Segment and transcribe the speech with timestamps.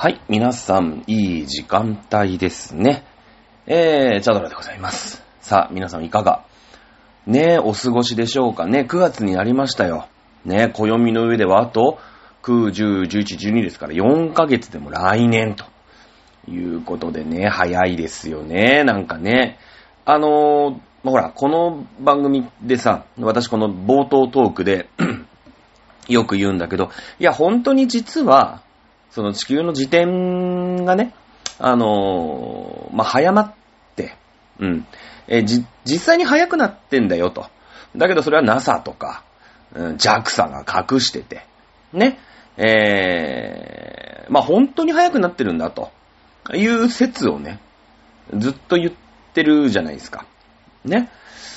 [0.00, 3.02] はい、皆さん、いい時間帯ですね。
[3.66, 5.24] えー、チャドラでございます。
[5.40, 6.44] さあ、皆さんいかが？
[7.26, 10.06] ねえ、お過ごしでしょうかね？9月になりましたよ。
[10.44, 11.98] ねえ、暦の上ではあと、
[12.44, 15.64] 9、10、11、12ですから、4ヶ月でも来年と
[16.48, 18.84] いうことでね、早いですよね。
[18.84, 19.58] なんかね。
[20.04, 24.88] あのー、ほら、この番組でさ、私この冒頭トークで、
[26.08, 28.62] よく言うんだけど、いや、本当に実は、
[29.10, 31.14] その地球の自転がね、
[31.58, 33.54] あのーまあ、早まっ
[33.96, 34.14] て、
[34.58, 34.86] うん。
[35.26, 37.46] えじ、実際に早くなってんだよと。
[37.96, 39.24] だけどそれは NASA とか、
[39.74, 41.46] うん、JAXA が隠してて、
[41.92, 42.18] ね。
[42.56, 45.90] えー、まあ、本当に早くなってるんだと
[46.54, 47.60] いう説をね、
[48.36, 48.92] ずっと言っ
[49.32, 50.26] てるじゃないですか。
[50.84, 51.10] ね。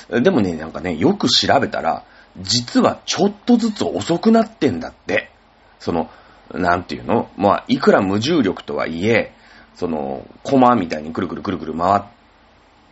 [0.08, 2.04] でもね、なんかね、よく調べたら、
[2.38, 5.30] 実はちょっとずつ遅くなってんだって。
[5.78, 6.10] その、
[6.50, 7.30] なんていうの？
[7.36, 9.32] まあ、いくら無重力とはいえ、
[9.74, 12.02] その、コマみたいにくるくるくるくる回っ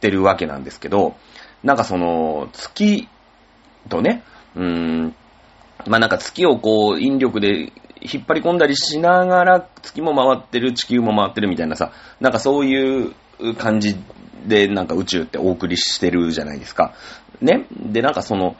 [0.00, 1.14] てるわけなんですけど、
[1.62, 3.08] なんかその、月
[3.88, 4.22] とね、
[4.56, 5.14] うーん、
[5.86, 13.14] まあなんか月をこう、引力で引っ張り込んだりしながら、月も回ってる、地球も回ってるみたいなさ、なんかそういう
[13.58, 13.96] 感じ
[14.46, 16.94] で、なんか宇宙ってお送りしてるじゃないですか。
[17.42, 17.66] ね？
[17.70, 18.56] で、なんかその、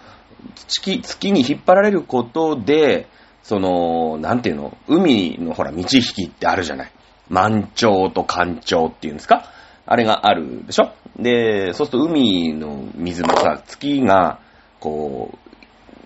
[0.55, 3.09] 月、月に引っ張られることで、
[3.42, 6.92] その、なんていうの、海のほら、満ち引きってあるじゃない。
[7.28, 9.44] 満潮と干潮っていうんですか？
[9.86, 10.91] あれがあるでしょ？
[11.16, 14.41] で、そうすると海の水もさ、月が、
[14.78, 15.38] こ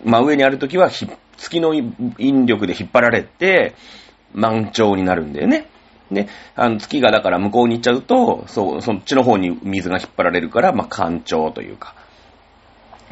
[0.05, 3.74] う、真上にあるときは、月の引力で引っ張られて、
[4.32, 5.66] 満潮になるんだよね。
[6.10, 11.94] で、あの月がだから向こうに行っちゃうと、そう、そっちの方に水が引っ張られるから、まあ、干潮というか、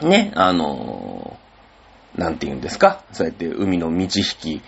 [0.02, 1.11] ね、あの
[2.16, 3.04] なんて言うんですか？
[3.12, 4.60] そうやって海の満ち引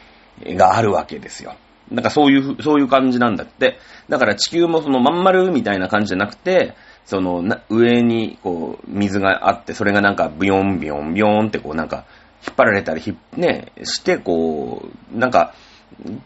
[0.45, 1.56] きがあるわけですよ。
[1.91, 3.78] なんかそういう、そういう感じなんだって。
[4.09, 12.06] だから地球もそのまん丸みたいな感じじゃなくて、その上にこう水があって、それがなんかビヨンビヨンビヨンってこうなんか
[12.47, 15.55] 引っ張られたりひ、ね、してこう、なんか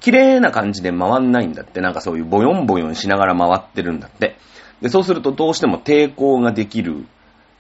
[0.00, 1.81] 綺麗な感じで回んないんだって。
[1.81, 4.37] なんかそういうボヨンボヨンしながら回ってるんだって。
[4.81, 7.05] で、そうするとどうしても抵抗ができる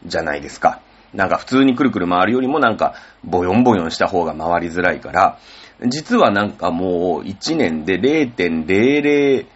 [0.06, 0.80] じゃないですか。
[1.14, 5.38] なんか普通にくるくる回るよりもなんかボヨンボヨンした方が回りづらいから、
[5.86, 9.46] 実はなんかもう1年で0.000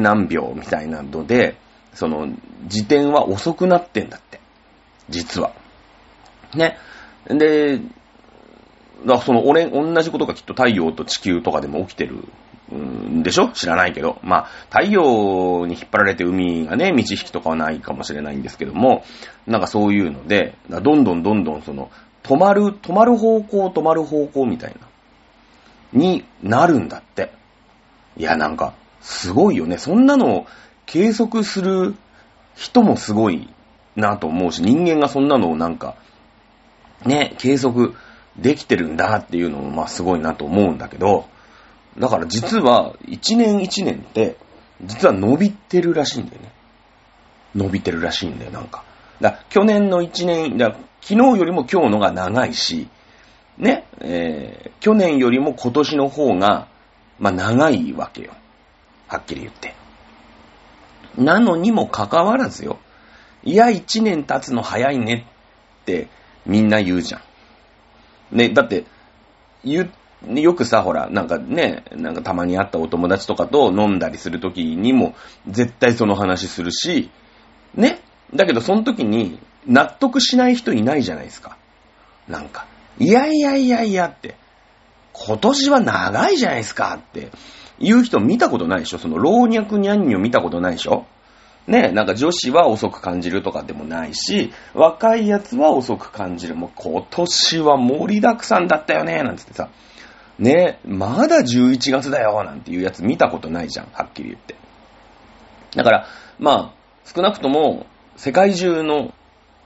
[0.00, 1.56] 何秒みたいなので、
[1.94, 2.28] その
[2.66, 4.40] 時点は遅くなってんだって。
[5.08, 5.52] 実は。
[6.54, 6.78] ね。
[7.26, 7.80] で、
[9.06, 12.24] だその俺、同じことがきっと太陽と地球とかでも起きてる
[13.22, 13.48] でしょ？
[13.48, 14.18] 知らないけど。
[14.22, 19.04] まあ、太陽に引っ張られて海がね、満ち引きとかはないかもしれないんですけども、
[19.46, 21.90] なんかそういうので、どんどんどんどんその、
[22.22, 24.86] 止まる、止まる方向、止まる方向みたいな、
[25.98, 27.32] になるんだって。
[28.18, 29.78] いや、なんか、すごいよね。
[29.78, 30.46] そんなのを
[30.84, 31.94] 計測する
[32.54, 33.48] 人もすごい
[33.96, 35.94] なと思うし、人間がそんなのをなんか、
[37.06, 37.94] ね、計測
[38.36, 41.26] できてるんだっていうのも、まあすごいなと思うんだけど、
[41.96, 44.36] だから実は、一年一年って、
[44.84, 46.52] 実は伸びてるらしいんだよね。
[47.54, 48.84] 伸びてるらしいんだよ、なんか。
[49.20, 52.88] だ去年の一年、だ昨日よりも今日のが長いし、
[53.56, 56.68] ね、えー、去年よりも今年の方が、
[57.18, 58.32] まあ長いわけよ。
[59.08, 59.74] はっきり言って。
[61.16, 62.78] なのにもかかわらずよ。
[63.42, 65.26] いや、一年経つの早いね
[65.82, 66.08] って
[66.46, 68.36] みんな言うじゃん。
[68.36, 68.84] ね、だって、
[69.64, 69.90] 言う、
[70.26, 75.14] よくさ、ほら、なんかね、なんかたまに会ったお友達とかと飲んだりするときにも、
[75.46, 77.10] 絶対その話するし、
[77.74, 78.00] ね。
[78.34, 81.56] だけど、その時に、納得しない人いないじゃないですか。
[82.26, 82.66] なんか、
[82.98, 84.36] いやいやいやいやって、
[85.12, 87.30] 今年は長いじゃないですかって、
[87.78, 91.06] 言う人見たことないでしょその老若にゃんにを見たことないでしょ
[91.68, 96.56] ねなんか女子は遅く感じるとかでもないし、若いやつは遅く感じる。
[96.56, 99.68] もう今年は盛りだくさんだったよねなんつってさ、
[100.38, 104.54] ねまだ11月だよなんていうやつ見たことないじゃん、はっきり言って。
[105.74, 106.06] だから、
[106.38, 107.86] まあ、少なくとも、
[108.16, 109.12] 世界中の、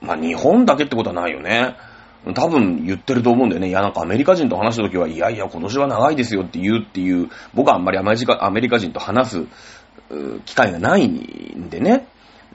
[0.01, 1.77] まあ日本だけってことはないよね。
[2.35, 3.69] 多分言ってると思うんだよね。
[3.69, 9.47] いや、なんかアメリカ人と話した時は、いやいや、今年は長いですよって言うっていう、僕はあんまりアメリカアメリカ人と話す
[10.45, 12.07] 機会がないんでね。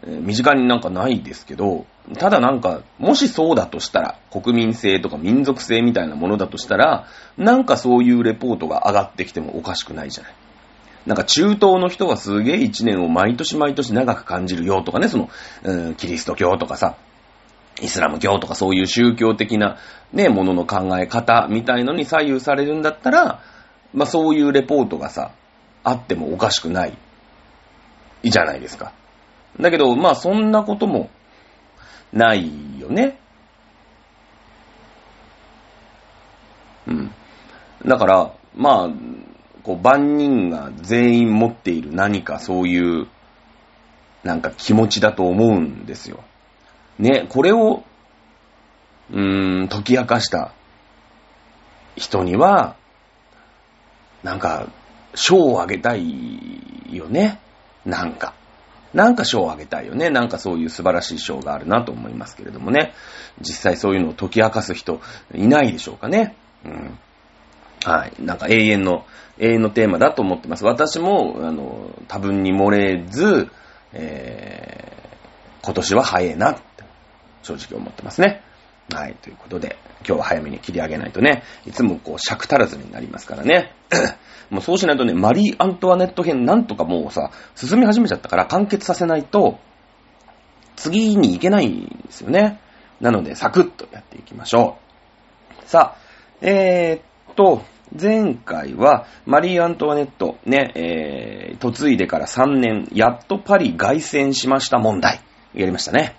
[0.06, 7.06] 身近になんかないですけど、ただなんか、もしそうだとしたら、国民性とか民族性みたいなものだとしたら、
[7.38, 10.34] なんかそういうレポートが上がってきてもおかしくないじゃない。
[11.06, 15.30] なんか中東の人はすげえ一年を毎年毎年長く感じるよとかね、その、
[15.64, 16.96] うん、キリスト教とかさ、
[17.82, 19.78] イスラム教とかそういう宗教的な
[20.14, 23.42] ね、ものの考え方みたいのに左右されるんだったら、
[23.94, 25.32] まあそういうレポートがさ、
[25.84, 26.98] あってもおかしくない、
[28.24, 28.94] いいじゃないですか。
[29.60, 31.10] だけど、まあそんなことも
[32.14, 33.20] ないよね。
[36.88, 37.12] うん。
[37.86, 38.90] だから、まあ、
[39.64, 43.08] こう、万人が全員持っている何かそういう、
[44.24, 46.24] なんか気持ちだと思うんですよ。
[47.00, 47.84] ね、これを、
[49.12, 50.54] うーん、解き明かした
[51.96, 52.76] 人には、
[54.24, 54.68] なんか、
[55.14, 56.06] 賞をあげたい
[56.92, 57.40] よね。
[57.86, 58.34] なんか。
[58.98, 60.10] なんか賞をあげたいよね。
[60.10, 62.94] なんかそういう素晴らしい賞があるなと思いますけれどもね。
[63.40, 65.00] 実際そういうのを解き明かす人
[65.36, 66.36] いないでしょうかね。
[66.66, 66.98] うん。
[67.86, 68.14] はい。
[68.20, 69.06] なんか永遠の、
[69.38, 70.66] 永遠のテーマだと思ってます。
[70.66, 73.52] 私も、あの、多分に漏れず、
[73.94, 76.84] えー、今年は早いなって、
[77.44, 78.42] 正直思ってますね。
[78.94, 79.16] はい。
[79.16, 83.74] ということで、今日は早めに切り上げないとね、いつもこう尺足らずになりますからね。
[84.50, 89.60] もうそうしないとね、マリー・アントワネット編なんとかもうさ、進み始めちゃったから完結させないと、
[90.78, 92.62] 次に行けないんですよね。
[93.02, 94.78] なので、サクッとやっていきましょ
[95.66, 95.70] う。
[95.70, 95.98] さあ、
[96.42, 97.64] えー、っと、
[98.00, 105.20] 前回は、マリー・アントワネット、ね、えー、嫁いでから3年、やっとパリ凱旋しました問題、
[105.54, 106.16] やりましたね。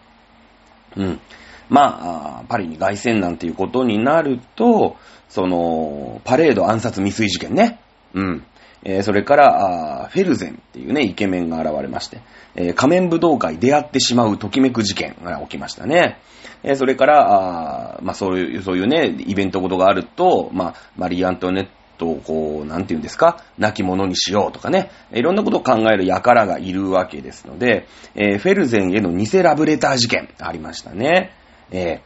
[0.96, 1.20] うん。
[1.68, 4.96] まあ、パリに凱旋なんていうことになると、
[5.28, 7.80] その、パレード暗殺未遂事件ね。
[8.14, 8.44] うん。
[8.84, 12.20] えー、それから、フェルゼンっていうね、イケメンが現れまして、
[12.54, 16.18] えー、仮面武道会出会ってしまうときめく事件が起きましたね。
[16.62, 21.68] えー、それから、あまあそういう、そういうね、イベントごとがあると、まあ、マリー・アントネッ
[21.98, 31.32] トをこう、なんて言うんですか、亡き者にしようとかね、いろんなことを考える輩がいるわけですので、えー、フェルゼンへの偽ラブレター事件ありましたね。
[31.70, 32.02] え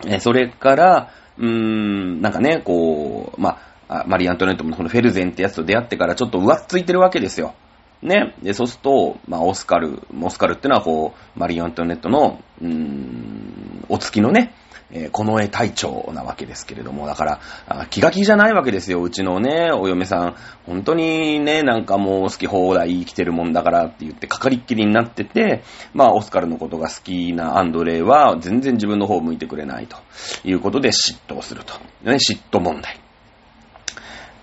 [0.00, 7.54] ー、それから、うーん、なんかね、こう、まあ、マリー・アントネットもこのフェルゼンってやつと出会ってからちょっと浮ついてるわけですよ。
[8.02, 8.34] ね。
[8.42, 14.54] で、そうすると、まあ、オスカル、オスカルってのはこう、マリー・アントネットの、うーん、お月のね、
[14.94, 20.36] えー、この絵隊長なわけですけれども、だから、気が気じゃないわけですよ、うちのね、お嫁さん。
[20.66, 29.96] 本当にね、なんかもう好き放題生きてるもんだからって言ってかかりっきりになってて、まあ、オスカルのことが好きなアンドレイは全然自分の方を向いてくれないと
[30.44, 31.74] いうことで嫉妬すると。
[32.04, 33.00] ね、嫉妬問題。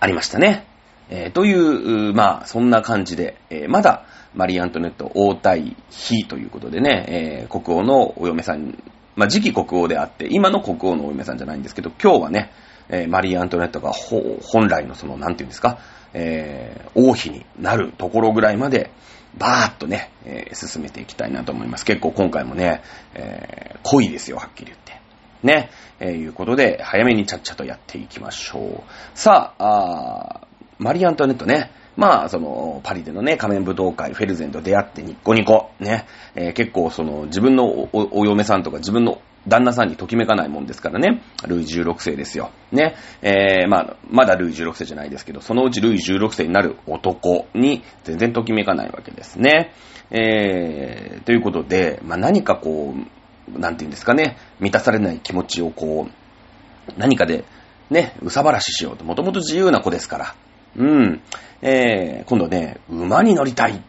[0.00, 0.66] ありましたね。
[1.08, 5.56] えー、という、まあ、そんな感じで、えー、まだ、マリー・アントネット王太
[5.90, 8.78] 妃ということでね、えー、国王のお嫁さん
[9.16, 12.52] まあ、次期国王であって、今の国王のお嫁さんじゃないんですけど、今日はね、
[12.88, 15.78] えー、マリー・アントネットが本来のその、なんていうんですか、
[16.14, 18.90] えー、王妃になるところぐらいまで、
[19.36, 21.84] バーッとね、えー、進めていきたいなと思います。
[21.84, 22.82] 結構今回もね、
[23.14, 25.00] えー、濃いですよ、はっきり言って。
[25.42, 25.70] ね、
[26.00, 28.82] えー、いうことで、早めにちゃっちゃとやっていきましょう。
[29.14, 30.46] さあ、あ
[30.78, 42.50] マリー・アントネットね、まあ、その、パリでのね、仮面舞踏会、フェルゼンと出会ってニッコニコ、ね、えー、結構その、自分のおお嫁さんとか自分の旦那さんにときめかないもんですからね、ルイ16世ですよ。
[42.70, 49.72] ね、えー、まあ、まだルイ16世じゃないですけど、そのうちルイ16世になる男に全然ときめかないわけですね。
[50.10, 57.44] えー、ということで、まあ、何かこう、なんていうんですかね、満たされない気持ちをこう、何かで、
[57.90, 59.04] ね、うさばらししようと。
[59.04, 60.34] もともと自由な子ですから。
[60.76, 61.20] うん。
[61.60, 63.82] えー、今度ね、馬に乗りたい。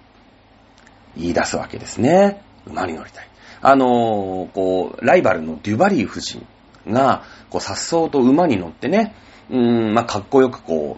[1.15, 2.41] 言い出すわけですね。
[2.65, 3.27] 馬に乗りたい。
[3.61, 6.45] あのー、こう、ライバルのデュバリー夫人
[6.87, 9.15] が、こう、颯爽と馬に乗ってね、
[9.49, 10.97] うーん、まあ、かっこよくこ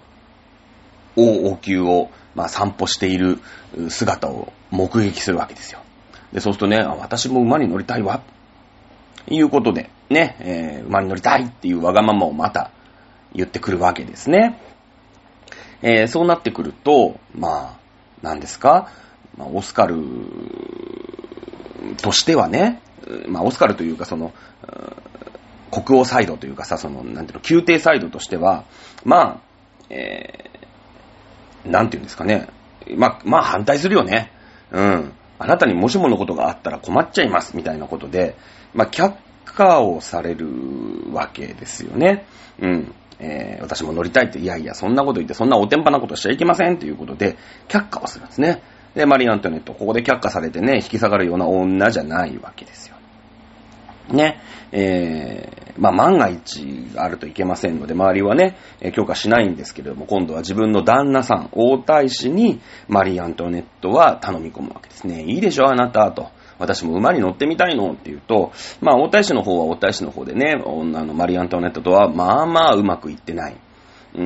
[1.17, 3.39] う、王王宮を、まあ、散歩している
[3.89, 5.79] 姿を目撃するわけですよ。
[6.33, 8.21] で、そうするとね、私も馬に乗りたいわ。
[9.27, 12.71] いうことで、ね、えー、馬に乗りたいっていうわがままをまた
[13.33, 14.59] 言ってくるわけですね。
[15.87, 17.79] えー、そうなってくると、まあ、
[18.23, 18.89] 何ですか、
[19.37, 20.01] まあ、オスカル
[22.01, 22.81] としてはね、
[23.27, 24.33] まあ、オスカルというか、その、
[25.69, 28.63] 国王サイドというかさ、その、なんていうの、宮廷サイドとしては、
[29.03, 29.41] まあ、
[29.91, 32.47] えー、なんていうんですかね、
[32.95, 34.31] まあ、まあ反対するよね。
[34.71, 35.13] うん。
[35.37, 38.35] あなたにもしものことがあったら困っちゃいます、みたいなことで、
[38.73, 39.13] まあ、却
[39.45, 40.47] 下をされる
[41.13, 42.25] わけですよね。
[42.59, 42.95] うん。
[43.19, 48.61] えー、私も乗りたいって、いやいや、そんなこと言って、そんなおてんぱなことしちゃいけませんということで、却下をするんですね。
[48.95, 52.95] で、マリー・アントネット、ここで却下されてね、引き下がるような女じゃないわけですよ。
[54.09, 54.39] ね。
[54.71, 58.57] えー、まあ、万が一あるといけませんので、周りはね、
[58.93, 65.23] 許可しないんですけれども、今度は自分の旦那さん、王太子に、マリー・アントネットは頼み込むわけですね。
[65.23, 66.29] いいでしょ、あなた、と。
[66.59, 73.57] 私も馬に乗ってみたいのって言うと、まあ、大太子の方は大太子の方でね、女のマリ・アントワネットとは、まあまあうまくいってない。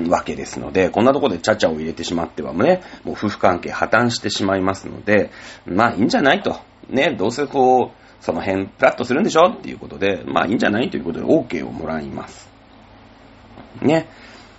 [0.08, 5.32] わけですので、こんなところでチャチャを入れてしまってはね、もう夫婦関係破綻してしまいますので、
[5.66, 6.58] まあいいんじゃないと。
[6.90, 12.50] ね、どうせこう、その辺プラッとするんでしょっていうことで、まあいいんじゃないということで OK をもらいます。
[13.82, 14.08] ね。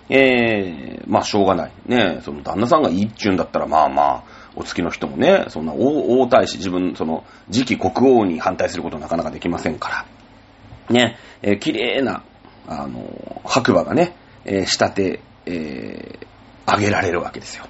[0.09, 1.73] えー、まあしょうがない。
[1.87, 4.25] ね、その旦那さんがいいっちゅうんだったら、まあまあ、
[4.57, 10.07] お付きの人もね、そんな王太子、自分、その、次期国王に反対することはなかなかできませんか
[10.89, 10.95] ら。
[10.95, 12.23] ね、えー綺麗な、
[12.67, 16.27] あの、白馬がね、えー仕立て、えー、
[16.67, 17.67] あげられるわけですよ。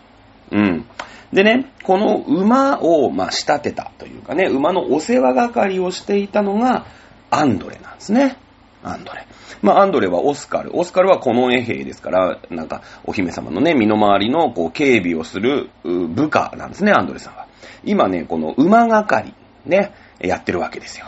[0.53, 0.87] うん。
[1.33, 6.87] でね、この馬を、まあ、仕立てたというかね、馬のお世話係をしていたのが、
[7.31, 8.37] アンドレなんですね。
[8.83, 9.27] アンドレ。
[9.63, 10.77] まあ、アンドレはオスカル。
[10.77, 17.47] オスカルは近衛兵ですから、なんか、お姫様のね、身の回りの、こう、警備をする部下なんですね、アンドレさんは。
[17.85, 19.35] 今ね、この馬係、
[19.67, 21.07] ね、やってるわけですよ。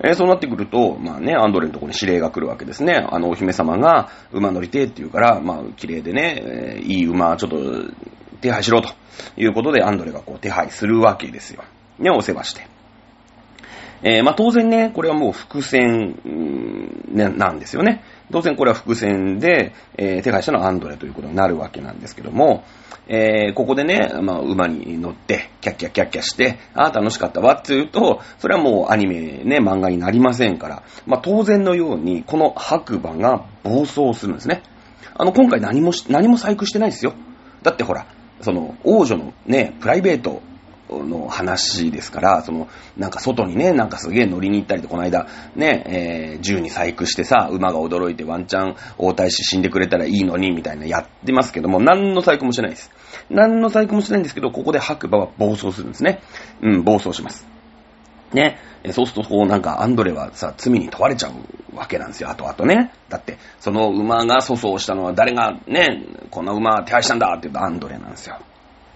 [0.00, 2.94] えーそうなってくると、まあね、アンドレのところに指令が来るわけですね。
[2.94, 7.56] あの、お姫様が馬乗りてえって言うから、まあ、綺麗でね、えーいい馬、ちょっと
[8.40, 8.92] 手配しろと
[9.36, 11.62] いうことで、アンドレがこう手配するわけですよ。
[11.98, 12.73] ね、お世話して。
[14.06, 16.18] えーまあ当然ね、これはもう伏線、
[17.08, 18.04] ねなんですよね。
[18.30, 22.64] 当然これは伏線で、えー手配しのアンドレということになるわけなんですけども、
[23.08, 34.62] えーここでね、まあ、馬に乗って、キャッキャッキャッキャして、ああ、楽しかったわって言うと、それはもうアニメね、漫画になりませんから、まあ当然のように、この白馬が暴走するんですね。
[35.14, 37.14] あの、今回何も、何も細工してないですよ。
[37.62, 38.06] だってほら、
[38.42, 40.42] その、王女のね、プライベート
[40.90, 45.26] の話ですから、その、なんか外にね、なんかすげえ乗りに行ったりと、この間、
[45.56, 52.90] ね、えー銃に細工してさ、馬が驚いてワンチャン王太子死んでくれたらいいのに、みたいなやってますけども、何の細工もしないです。
[53.30, 56.20] 何の細工もしてないんですけど、ここで白馬は暴走するんですね。
[56.62, 57.46] うん、暴走します。
[58.32, 58.58] ね。
[58.92, 62.92] そうすると、こう、なんか、アンドレはさ、罪に問われちゃうわけなんですよ、後々ね。
[63.08, 68.40] だって、その馬が粗相したのは誰がね、この馬手配したんだって言うとアンドレなんですよ。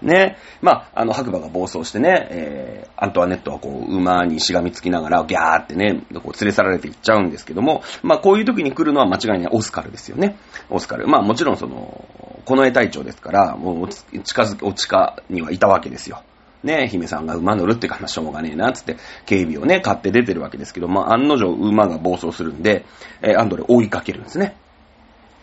[0.01, 0.37] ね。
[0.61, 10.37] まあ、あの、白馬が暴走してね、えー、アントワネットはこう、馬にしがみつきながら、ギャーってね、こう、連れ去られていっちゃうんですけども、まあ、こういう時に来るのは間違いないオスカルですよね。
[10.69, 11.07] オスカル。
[11.07, 12.05] まあ、もちろんその、
[12.45, 16.21] この絵隊長ですから、もう、近づき、お近にはいたわけですよ。
[16.63, 22.85] ね、姫さんが馬乗るっていうか、まあ、しょうがねえな、つって、警備をね、買って出てるわけですけど、まあ、案の定馬が暴走するんで、
[23.21, 24.55] えーアンドレ追いかけるんですね。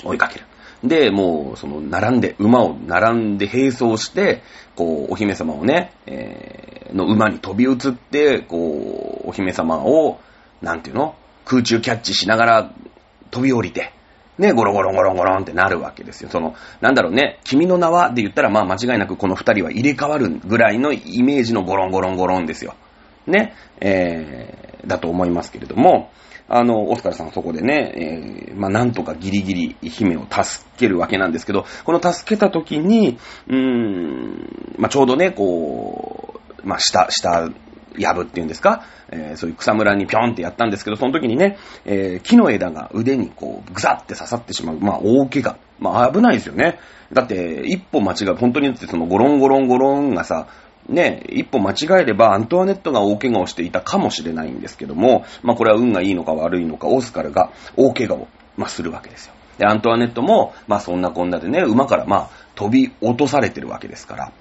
[0.05, 0.45] 追いかける。
[0.85, 4.43] で、もう、その、並んで、馬を並んで並走して、
[4.75, 10.19] こう、お姫様をね、えーの馬に飛び移って、こう、お姫様を、
[10.63, 11.15] なんていうの
[11.45, 12.75] 空中キャッチしながら
[13.31, 13.93] 飛び降りて、
[14.39, 16.29] ね、ゴロゴロゴロゴロンってなるわけですよ。
[16.31, 22.75] その、なんだろうね、君の名はで言ったら、まあ間違いなくこの二人は入れ替わるぐらいのイメージのゴロンゴロンゴロンですよ。
[23.27, 26.11] ね、えー、だと思いますけれども、
[26.49, 37.51] あの、オスカルさんはそこでね、えー、まあなんとかギリギリ姫を助けるわけなんですけど、この助けた時に、うーん、まあちょうどね、こう、まあ下、下、
[37.99, 44.79] やぶっていうんですか、えーそういう草むらにぴょんってやったんですけど、その時にね、えー木の枝が腕にこう、ぐさって刺さってしまう。
[44.79, 45.57] まあ、大怪我。
[45.79, 46.79] まあ、危ないですよね。
[47.13, 50.49] だって、一歩間違う、本当にってそのゴロンゴロンゴロンがさ、
[50.89, 59.35] ね、一歩間違えればアントワネットが大怪我をしていたかもしれないんですけども、まあこれは運がいいのか悪いのか、オスカルが大怪我を、まあ、するわけですよ。
[59.59, 64.33] で、アントワネットも、まあそんなこんなでね、馬からまあ飛び落とされてるわけですから、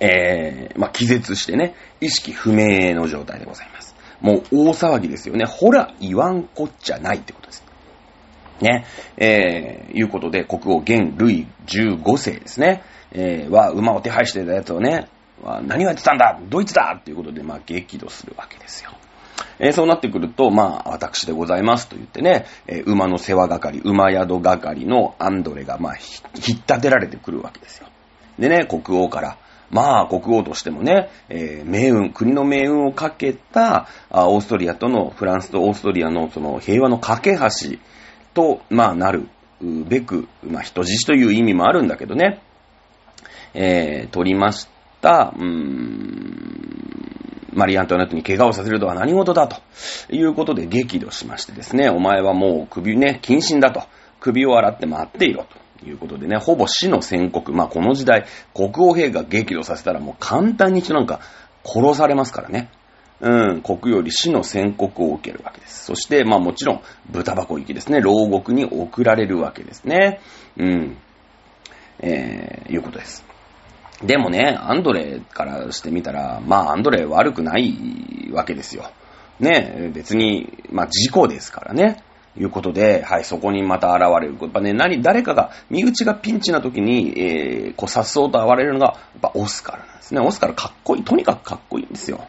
[0.00, 3.94] えー、まあ気絶してね、意識不明の状態でございます。
[4.20, 5.44] もう大騒ぎですよね。
[5.44, 7.64] ほら、言わんこっちゃないってことです。
[8.60, 15.08] ね、えー、いうことで、国王元ルイ15世ですね、えー、は馬を手配してたやつをね、
[15.66, 18.90] 何をやってたんだドイツだっていうことで、まあ、激怒するわけですよ。
[19.58, 27.86] えーそうなってくると、まあ、私でございますと言ってね、えー馬の世話係、馬宿係のアンドレが、まあ、ひ引っ立てられてくるわけですよ。
[28.38, 29.38] でね、国王から、
[29.70, 37.78] まあ、国王としてもね、えー命運、国の命運をかけた、あオーストリアとの、フランスとオーストリアのその平和の架け橋
[38.34, 39.28] と、まあ、なる
[39.60, 42.40] べく、まあ、人質という意味もあるんだけどね、
[43.54, 44.73] えー取りました、
[45.36, 46.24] うーん、
[47.52, 49.56] マリ・アントワネットに怪我をさせるとは何事だと
[50.10, 53.82] いうことで激怒しましてですね、お前はもう首ね、謹慎だと。
[54.20, 55.44] 首を洗って待っていろ
[55.80, 57.52] ということでね、ほぼ死の宣告。
[57.52, 61.20] まあこの時代、国王陛下激怒させたらもう簡単に人なんか
[61.62, 62.70] 殺されますからね。
[63.20, 65.84] うん、国より死の宣告を受けるわけです。
[65.84, 66.80] そして、まあもちろん、
[67.10, 70.20] 豚箱行きですね、牢獄に送られるわけですね。
[70.56, 70.96] うん、
[72.00, 73.33] えー、いうことです。
[74.02, 78.90] でもね、アンドレからしてみたら、まあアンドレ悪くないわけですよ。
[79.40, 82.02] ね、別に、まあ事故ですからね。
[82.36, 84.36] いうことで、はい、そこにまた現れる。
[84.40, 90.20] やっぱね、何、誰かが、身内がピンチな時に、えー、こう、さっそうと現れるのが、やっぱオスカルなんですね。
[90.20, 91.04] オスカルかっこいい。
[91.04, 92.26] とにかくかっこいいんですよ。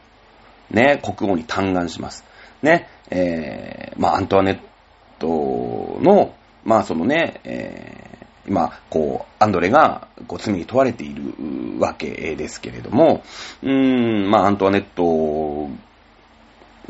[0.70, 2.24] ね、国王に嘆願します。
[2.62, 4.60] ね、えー、まあ、アントワネッ
[5.18, 7.95] トの、まあ、そのね、えー、
[8.48, 13.24] 今、こう、アンドレが、こう、罪に問われているわけですけれども、
[13.64, 15.70] うーん、まあ、アントワネット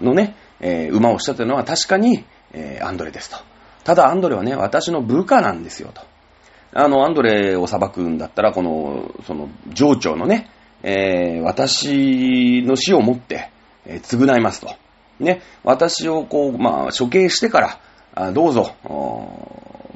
[0.01, 3.37] のね、えー、馬をしたというのは確かに、えー、アンドレですと。
[3.83, 6.01] ただアンドレはね、私の部下なんですよと。
[6.73, 10.49] あの、アンドレを裁くんだったら、この、その、上長のね、
[10.83, 13.49] えー、私の死をもって、
[13.85, 14.73] え、償いますと。
[15.19, 17.79] ね、私をこう、まあ、処刑してから、
[18.13, 18.75] あどうぞ、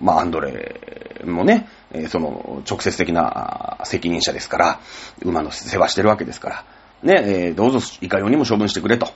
[0.02, 1.68] まあ、アンドレもね、
[2.10, 4.80] その、直接的な責任者ですから、
[5.22, 6.66] 馬の世話してるわけですから、
[7.04, 9.10] ね、どうぞいかようにも処分してくれと。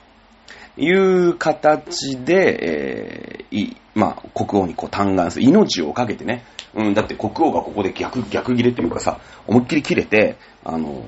[0.76, 5.44] いう形で、えー、い、まあ、国王にこう嘆願する。
[5.44, 6.44] 命をかけてね。
[6.74, 11.04] うん、だって国王がここで逆、逆切れというかさ、思いっきり切れて、あの、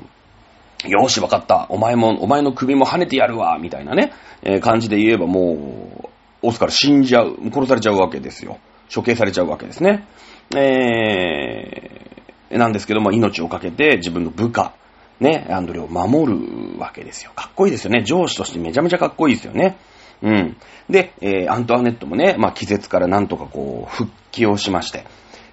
[0.85, 1.67] よし、わかった。
[1.71, 6.09] お前も、お前の首も跳ねてやるわ、みたいなね、えー、感じで言えばもう、
[6.43, 8.59] オスカル死んじゃう、殺されちゃうわけですよ。
[8.95, 10.07] 処刑されちゃうわけですね。
[10.57, 14.75] えー、なんですけども、命をかけて自分の部下、
[15.21, 17.33] ね、アンドレを守るわけですよ。
[17.35, 18.03] かっこいいですよね。
[18.05, 19.77] 上司としてめちゃめちゃかっこいいですよね。
[20.23, 20.57] うん。
[20.89, 25.05] で、えー、アントワネットもね、まあ、気絶からなんとかこう、復帰をしまして、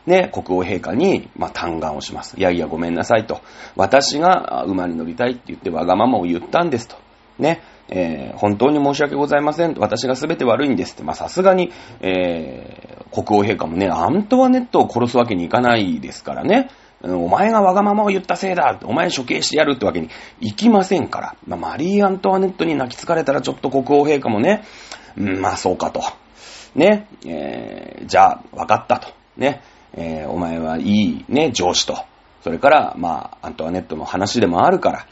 [0.06, 2.38] ね、国王陛下に、まあ、嘆願をします。
[2.38, 3.42] いやいや、ごめんなさいと。
[3.76, 6.98] 私が馬に乗りたいって言ってわがままを言ったんですと。
[7.40, 9.76] ね、えー、本当に申し訳ございません。
[9.78, 11.04] 私が全て悪いんですって。
[11.04, 11.72] まあ、さすがに、
[12.02, 16.70] えー、国王陛下もね、アントワネットを殺すわけにいかないですからね。
[17.04, 20.10] お前がわがままを言ったせいだお前処刑してやるってわけに
[20.40, 21.36] いきませんから。
[21.46, 24.64] まあ、マリー・アントワネットに泣きつかれたらちょっと国王陛下もね、
[25.18, 26.02] うん、まあそうかと。
[26.76, 29.10] ね、えー、じゃあ、わかったと。
[29.36, 29.62] ね、
[29.94, 31.98] えー、お前はいいね、上司と。
[32.42, 35.06] それから、まあ、アントワネットの話でもあるから、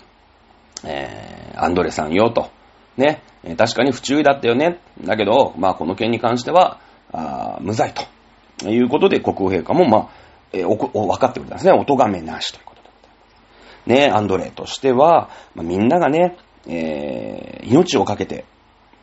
[0.86, 2.50] えー、アンドレさんよと。
[3.02, 3.22] ね、
[3.58, 4.80] 確かに不注意だったよね。
[5.04, 6.80] だけど、まあ、この件に関しては、
[7.12, 8.04] あ無罪と。
[8.70, 10.10] いうことで、国王陛下も、まあ、
[10.54, 11.74] えー、お、お、分かってくれたんですね。
[11.74, 12.82] お咎めなしということ
[13.88, 13.96] で。
[13.96, 16.38] ね、アンドレとしては、まあ、みんながね、
[16.68, 18.46] えー、命をかけて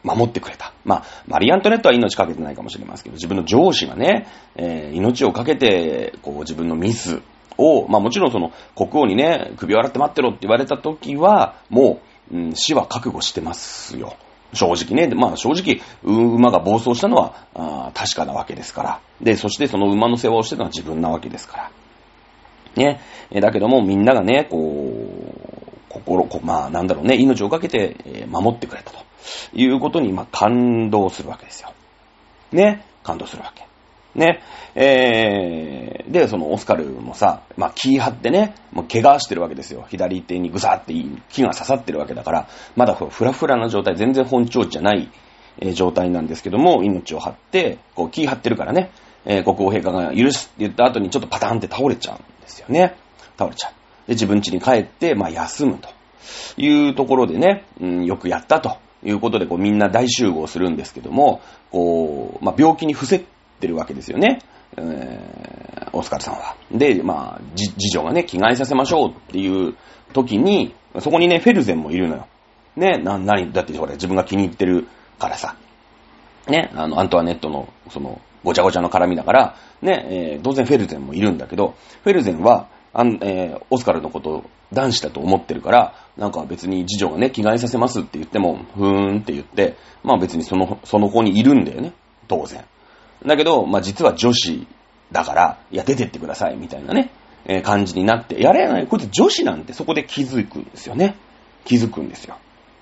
[0.05, 0.73] 守ってくれた。
[0.85, 7.21] まあ、マリー・アントネットは命かけてないかもしれませんけど、自分の上司がね、えー、命をかけて、こう、自分のミス
[7.57, 14.17] を、まあもちろんその、国王にね、首を洗って待ってろって言われた時は、もう、うん、死は覚悟してますよ。
[14.53, 15.15] 正直ね。
[15.15, 19.01] まあ正直、馬が暴走したのはあ確かなわけですから。
[19.21, 21.71] で、そしてその馬の世話をしてたのは自分なわけですから。
[22.77, 23.01] ね。
[23.41, 28.99] だけどもみんながね、こう、心、こまあなんだろうね、命をかけて、守ってくれたと
[29.53, 31.73] いうことに、まあ感動するわけですよ。
[32.53, 32.85] ね。
[33.03, 33.68] 感動するわけ。
[34.19, 34.41] ね。
[34.75, 39.87] えー、で、そのオスカルもさ、まあ、気張ってね、もう怪我してるわけですよ。
[39.89, 40.95] 左手にぐさって
[41.31, 45.11] 木が刺さってるわけだから、まだフラフラな状態、全然本調子じゃない、
[45.61, 48.91] え、状態なんですけども、命を張って、こう気張ってるからね、
[49.25, 52.97] えー、国王陛下が許すって言った後にちょっとパターンって倒れちゃうんですよね。
[53.37, 53.73] 倒れちゃう。
[54.07, 55.89] で、自分家に帰って、まあ、休むと
[56.57, 63.25] いうところでね、うん、よくやったということで、こうみんな大集合するんですけども、こう、まあ、病気に伏せ
[63.59, 64.41] ってるわけですよね。
[64.77, 66.57] えー、オスカルさんは。
[66.71, 69.75] で、まあ、次女がね、着替えさせましょうっていう
[70.13, 72.27] 時に、そこにね、フェルゼンもいるのよ。
[72.77, 74.87] ね、な、なに、だってほら、自分が気に入ってる
[75.19, 75.57] からさ。
[76.49, 91.93] ね、あの、アントワネットの、その、ごちゃごちゃの絡みだから、ね、えー、当然フェルゼンもいるんだけど、フェルゼンは、あんえー、オスカルのことを男子だと思ってるから、なんか別に次女がね、着替えさせますって言っても、ふーんって言って、まあ別にその、その子にいるんだよね。
[92.29, 92.65] 当然。
[93.25, 94.67] だけど、まあ、実は女子
[95.13, 97.11] だから、いや、出てってください、みたいなね、
[97.47, 101.17] えー、感じになって、やれない、こいつ女子なんてそこで気づくんですよね。
[101.65, 102.37] 気づくんですよ。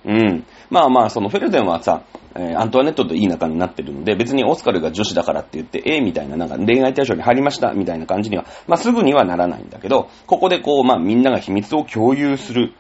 [0.05, 0.45] うん。
[0.71, 2.03] まあまあ、そのフェルデンはさ、
[2.35, 12.73] えー、アントワネットといい仲になってるので、別にオスカルが女子だからって言って、えー、みたいな、なんか恋愛対象に入りました、みたいな感じには、まあすぐにはならないんだけど、ここでこう、まあみんなが秘密を共有する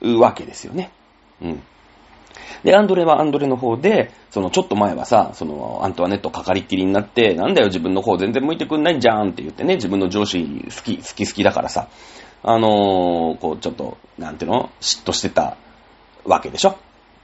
[0.00, 0.90] わけですよね。
[1.42, 1.62] うん。
[2.64, 11.88] で、アンドレはアンドレの方で、そのちょっと前はさ、そのアントワネットかかりっきりになって、なんだよ自分の方全然向いてくんないじゃんって言ってね、自分の上司好き、好き好きだからさ、
[12.42, 15.56] あのー、こうちょっと、なんていうの嫉妬してた
[16.24, 16.76] わけでしょ？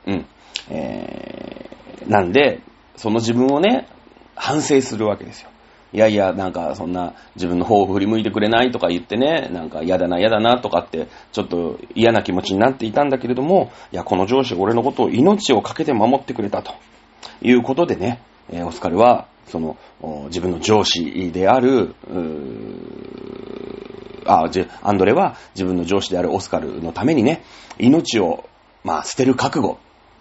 [0.07, 0.27] うん。
[0.71, 2.61] えー、なんで、
[2.97, 3.89] その自分をね、
[4.35, 5.51] 反省するわけですよ。
[5.97, 16.75] いやいや、なんかそんな自分の方を振り向いてくれないとか言ってね、なんか嫌だな嫌だなとかって、ちょっと嫌な気持ちになっていたんだけれども、いや、この上司俺のことを命をかけて守ってくれたと
[17.41, 19.79] いうことでね、えー、オスカルはその、
[20.27, 21.95] 自分の上司である、
[24.27, 27.43] あ、じアンドレは自分の上司であるオスカルのためにね、
[27.79, 28.45] 命を、
[28.85, 29.79] まあ、捨てる覚悟。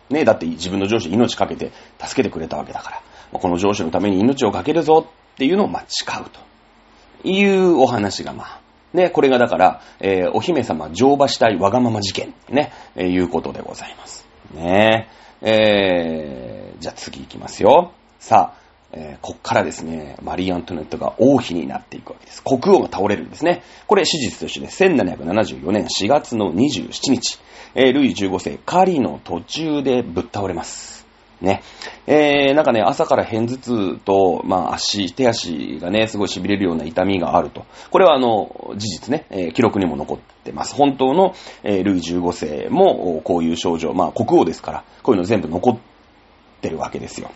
[0.09, 2.91] ね、だって自分の上司命かけて助けてくれたわけだか
[3.31, 8.61] ら、この上司のために命をかけるぞっていうのを、まあ、誓うというお話が、まあ、
[8.93, 14.25] ね、これがだから、えー、お姫様乗馬したいわがまま事件、ね、えー、いうことでございます。
[14.53, 15.09] ね
[15.41, 17.91] えー、じゃあ次行きますよ。
[18.19, 22.41] さあ、えー、こっからですね、マリー・アントネットが王妃になっていくわけです。
[22.41, 23.61] 国王が倒れるんですね。
[23.87, 27.39] これ史実として1774年4月の27日、
[27.75, 30.94] えー、ルイ15世、狩りの途中でぶっ倒れます。
[31.41, 31.61] ね。
[32.07, 37.65] えー、なんかね、朝から片頭痛と、まあ足、手足がね、すごい痺れるような痛みがあると。
[37.91, 40.75] これはあの、事実ね、えー、記録にも残ってます。
[40.75, 45.77] 本当の、えー、ルイ15世も、こういう症状、まあ国王ですから、こういうの全部残っ
[46.61, 47.31] てるわけですよ。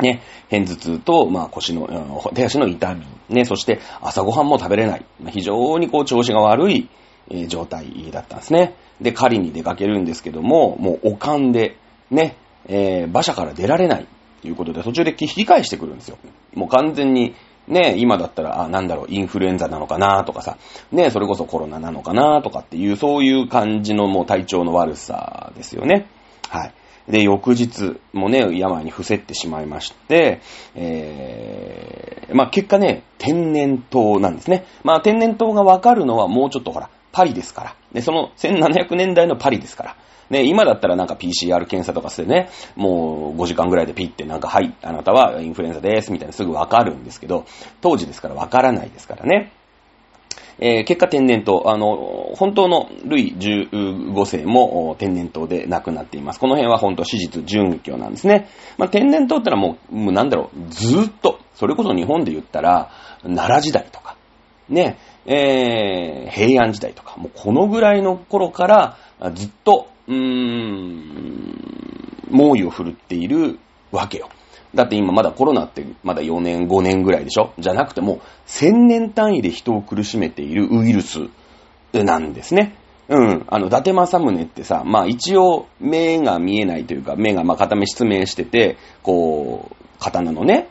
[0.00, 5.04] ね、片頭痛と、まあ、腰の、手足の痛み、ね、そして朝ごはんも食べれない。
[5.28, 6.88] 非常にこう調子が悪い、
[7.30, 8.74] え、状態だったんですね。
[9.00, 11.76] で、狩りに出かけるんですけども、もうおかんで、
[12.10, 14.06] ね、えー、馬車から出られない
[14.42, 16.18] ということで、途中で引き返してくるんですよ。
[16.54, 17.34] もう完全に、
[17.66, 20.58] ね、今だったら、あ、なんだろう、インフルエンザなのかなとかさ、
[20.92, 26.06] ね、それこそコロナなのかなとかっていう、そういう感じのもう体調の悪さですよね。
[26.48, 26.74] はい。
[27.08, 30.40] で、翌日もね、病に伏せってしまいまして、
[30.74, 34.64] えー、まあ結果ね、天然痘なんですね。
[34.84, 37.76] まあ天然痘がわかるのはもうちょっとほら、パリですから。
[37.92, 39.96] で、その1700年代のパリですから。
[40.34, 47.46] ね、今だったらなんか PCR 検査とかしてね、もう5時間ぐらいでピッてなんか、はい、あなたはインフルエンザです、みたいなすぐわかるんですけど、
[47.80, 49.52] 当時ですからわからないですからね。
[50.58, 56.40] えー、結果天然痘、あの、本当のルイ15世も天然痘で亡くなっています。
[56.40, 58.48] この辺は本当史実準拠なんですね。
[58.78, 62.90] まあ、天然痘ってのはもう、もうなんだろう、ずっと、それこそ日本で言ったら、
[63.22, 64.16] 奈良時代とか、
[64.68, 68.96] ね、えー、平安時代とか、もうこのぐらいの頃から
[69.34, 71.54] ずっと、うーん、
[72.30, 73.58] 猛威を振るっている
[73.92, 74.28] わけよ。
[74.74, 77.52] だって今まだコロナってまだ4年、5年ぐらいでしょ？
[77.58, 81.28] じゃなくても、1000年単位で人を苦しめているウイルス
[81.92, 82.74] なんですね。
[83.08, 83.44] うん。
[83.48, 90.68] あの、伊達政宗ってさ、まあ一応目が見えないというか、目がまあ片目失明してて、こう、刀のね、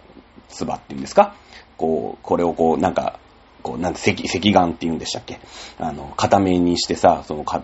[0.49, 1.35] 唾っていうんですか？
[1.77, 3.19] こう、これをこう、なんか、
[3.61, 5.39] こう、なんて、赤、赤眼って言うんでしたっけ？
[5.79, 7.63] あの、片目にしてさ、そのか、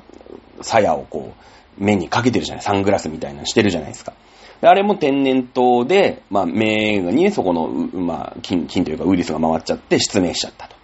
[0.62, 1.44] 鞘をこう、
[1.80, 2.64] 目にかけてるじゃない？
[2.64, 4.14] サングラスみたいなのしてるじゃないですか。
[4.62, 10.76] あれも天然痘で、まあ、目にそこの、まあ、菌、菌というかウイルスが回っちゃって失明しちゃったと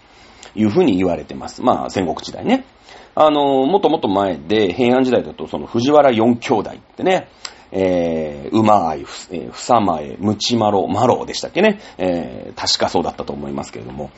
[0.55, 1.62] いうふうに言われてます。
[1.62, 2.63] まあ、戦国時代ね。
[3.15, 7.27] あの、もっともっと前で、平安時代だと、その藤原四兄弟ってね、
[7.71, 11.79] えー、馬愛、えー、ふさまえ、むちまろ、まろでしたっけね。
[11.97, 14.10] えー、確かそうだったと思いますけれども。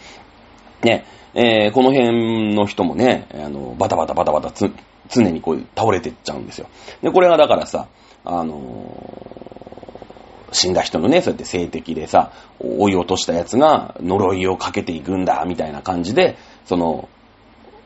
[0.84, 4.72] ね、えー、この辺の人もね、あの、バタバタバタバタつ、
[5.10, 6.68] 常にこう倒れてっちゃうんですよ。
[7.02, 7.88] で、これがだからさ、
[8.26, 17.10] あのー、死んだ人のね、そうやって性的でさ、追い落としたやつが呪いをかけていくんだ、みたいな感じで、その、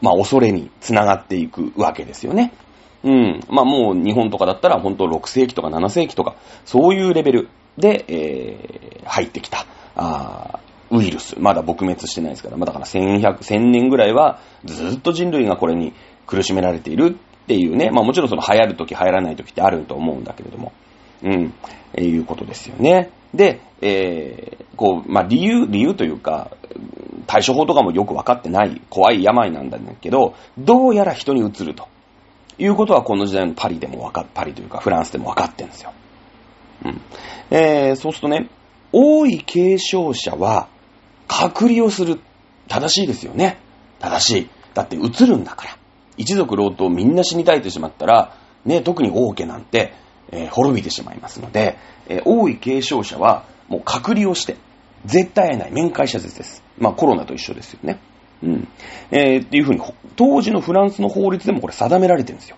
[0.02, 2.54] まあ、恐れに繋がっていくわけですよね。
[3.04, 3.40] うん。
[3.50, 10.60] まあ、もう日本とかだったら本当6世紀とか7世紀とか、そういうレベルで、えー、入ってきた、あ
[10.92, 11.40] ウイルス。
[11.40, 12.58] まだ撲滅してないですから。
[12.58, 15.94] まあ、だから1100、1000年ぐらいはずっと人類がこれに
[16.32, 20.72] 苦しめられているっていうね、まあもちろんその流行るとき流行らないときってあると思うんだけれども、
[21.24, 21.54] うん、
[21.94, 23.10] え、いうことですよね。
[23.34, 26.52] で、えー、こう、まあ理由、理由というか、
[27.28, 31.90] 対処法とかもよくわかってない怖い病なんだけど、どうやら人に移ると
[32.58, 35.92] いうことはこの時代のパリでもわか、パリというかフランスでもわかってんですよ。
[36.86, 37.02] うん。
[37.50, 38.50] えー、そうするとね、
[38.94, 40.70] 多い軽症者は
[41.28, 42.20] 隔離をする。
[42.68, 43.58] 正しいですよね。
[44.00, 44.50] 正しい。
[44.74, 45.81] だって移るんだから。
[46.22, 49.94] 一族老頭みんな死に絶えてしまったら、ね、特に王家なんて、
[50.32, 54.58] えー、滅びてしまいますので、えー、王位継承者はもう隔離をして、
[55.06, 56.64] 絶対会えない面会者説です。
[56.78, 58.00] まあコロナと一緒ですよね。
[58.44, 58.68] うん。
[59.12, 59.82] えー、っていうふうに、
[60.16, 62.58] 当時のフランスの法律でもこれ定められてるんですよ。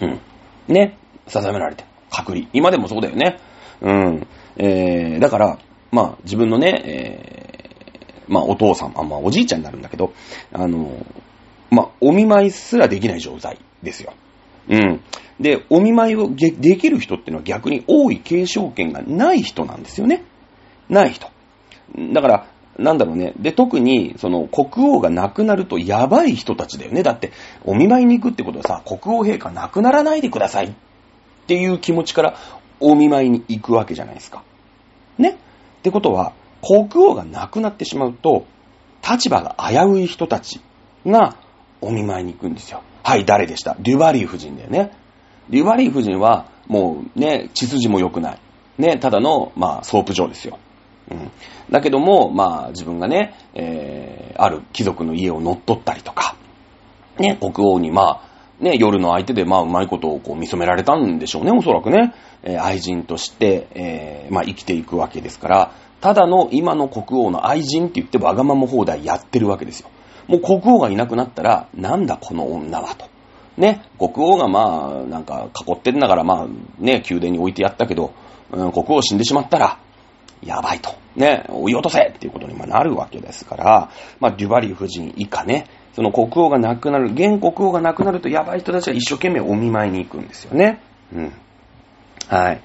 [0.00, 0.20] うん。
[0.68, 0.96] ね。
[1.26, 1.88] 定められてる。
[2.10, 2.46] 隔離。
[2.52, 3.38] 今でもそうだよね。
[3.80, 4.26] うん。
[4.56, 5.58] えー、だから、
[5.90, 10.12] まあ自分のね、えー、まあお父さん、あまあおじいちゃんになるんだけど、
[10.52, 10.90] あの、
[11.70, 14.12] まあ、お見舞いすらできない状態ですよ。
[14.68, 15.00] うん。
[15.40, 20.24] で、お見舞いをできる人っていうのは逆に多い継承権がない人なんですよね。
[20.88, 21.28] ない人。
[22.12, 22.46] だから、
[22.78, 23.34] なんだろうね。
[23.38, 27.02] で、特に、その、国王が亡くなるとやばい人たちだよね。
[27.02, 27.32] だって、
[27.64, 30.72] お見舞いに行くってことはさ、国王陛下亡くならないでくださいっ
[31.46, 32.36] ていう気持ちから
[32.78, 34.44] お見舞いに行くわけじゃないですか。
[35.18, 35.30] ね。
[35.30, 35.34] っ
[35.82, 38.46] てことは、国王が亡くなってしまうと、
[39.08, 40.60] 立場が危うい人たち
[41.06, 41.36] が
[41.80, 42.82] お見舞いに行くんですよ。
[43.02, 43.76] はい、誰でした？
[43.78, 44.92] デュバリー夫人だよね。
[45.48, 48.38] デュバリー夫人は、もうね、血筋も良くない。
[48.76, 50.58] ね、ただの、まあ、ソープ嬢ですよ。
[51.10, 51.30] うん。
[51.70, 56.36] だけども、まあ、自分がね、えー、ある貴族の家を乗っ取ったりとか、
[57.18, 62.14] ね、国王に、まあ、ね、夜の相手で、まあ、うまいことをこう見初められたんでしょうね、おそらくね。
[62.42, 69.88] えー、愛人として、えー、まあ、生きていくわけですから、ただの今の国王の愛人って言ってわがまま放題やってるわけですよ。
[70.28, 73.06] もう国王がいなくなったら、なんだこの女はと。
[73.56, 76.46] ね、国王がまあ、なんか囲ってんだから、まあ、
[76.78, 78.12] ね、宮殿に置いてやったけど、
[78.52, 79.80] うん、国王死んでしまったら、
[80.42, 80.94] やばいと。
[81.16, 90.80] ね、追い落とせっていうことになるわけですから、まあ、デュバリー夫人以下ね、その国王が亡くなる、現国王が亡くなるとやばい人たちが一生懸命お見舞いに行くんですよね。
[91.12, 91.32] うん。
[92.28, 92.60] はい。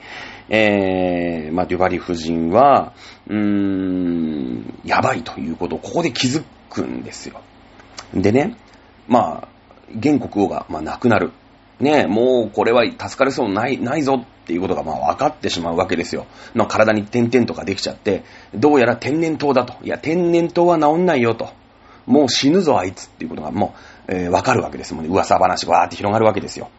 [0.50, 2.94] えー、まあ、デュバリー夫人は、
[3.28, 7.42] うーん、やばいということをここで気づくんですよ。
[8.14, 8.56] でね、
[9.08, 9.48] まあ、
[9.98, 11.32] 現国王が、まあ、亡くなる。
[11.80, 16.28] ね、もうこれは助かれそうない、ないぞっていうことがまあ分かってしまうわけですよ。
[16.56, 18.24] の体に点々とかできちゃって、
[18.54, 19.74] どうやら天然痘だと。
[19.84, 21.50] いや、天然痘は治んないよと。
[22.06, 23.74] もう死ぬぞあいつっていうことがも
[24.08, 25.10] う、えー、分かるわけですもんね。
[25.10, 26.70] 噂話がわーって広がるわけですよ。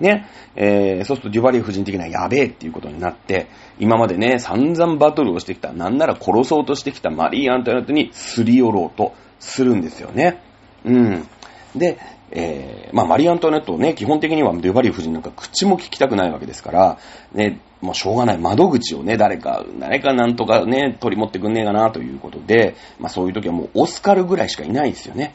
[0.00, 0.28] ね。
[0.56, 3.46] えー、そうするとデュバリー夫人的にはやべえっていうことになって、
[3.78, 10.42] 今までね、散々バトルをしてきた、なんなら殺そうとしてきたマリー・アントワネットにすり寄ろうとするんですよね。
[10.84, 11.28] うん。
[11.74, 11.98] で、
[12.30, 16.98] えー、まあ、マリー・アントワネットね、基本的にはデュバリー夫人なんか口も聞きたくないわけですから、
[17.32, 25.34] ね、もうしょうがない窓口をね、誰か、誰かなんとかね、取り持ってくんねえかなということで、まあそういう時はもうオスカルぐらいしかいないですよね。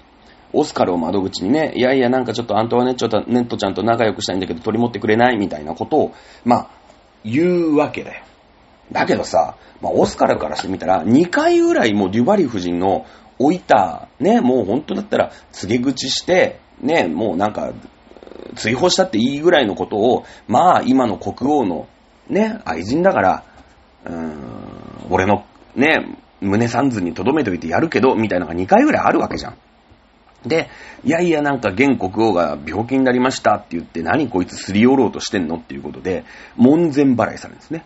[0.51, 6.69] オスカルを窓口にね、いやいやなんかちょっとアントワネットネットちゃんと仲良くしたいんだけど取り持ってくれないみたいなことを、まあ、
[7.23, 8.23] 言うわけだよ。
[8.91, 13.05] だけどさ、まあ、オスカルからしてみたら、2回ぐらいもうデュバリー夫人の
[13.39, 17.73] 置いた、ね、もう本当だったら告げ口して、ね、もうなんか、
[18.56, 21.88] 追放したっていいぐらいのことを、まあ今の国王の
[22.30, 23.43] ね、愛人だから、
[24.06, 29.58] うーん、俺のね、胸三寸に留めておいてやるけど、みたいなのが2回ぐらいあるわけじゃん。
[30.45, 30.69] で、
[31.04, 36.23] いやいやなんか現国王が病気になりましたって言って何こいつすり寄ろうとしてんのっていうことで、
[36.56, 37.84] 門前払いされるんですね。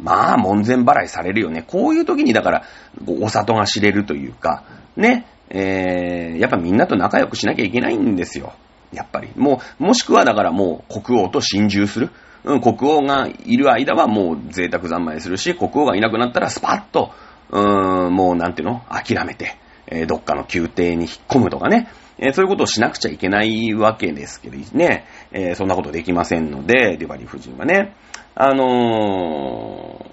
[0.00, 1.62] まあ、門前払いされるよね。
[1.62, 2.62] こういう時にだから、
[3.06, 4.64] お里が知れるというか、
[4.96, 8.52] ね、えー、やっぱみんなと仲良くしなきゃいけないんですよ。
[8.92, 9.30] やっぱり。
[9.36, 12.10] もう、もしくはだからもう国王と心中する。
[12.44, 17.12] うん、国王がいる間はもう贅沢三昧するし、国王がいなくなったらスパッと、
[17.50, 18.82] うーん、もうなんていうの？
[18.88, 21.88] 諦めて、えー、どっかの宮廷に引っ込むとかね。
[22.18, 25.04] えー、そういうことをしなくちゃいけないわけですけどね。
[25.32, 27.94] えー、そんなことできませんので、デュバリー夫人はね。
[28.36, 30.04] あの、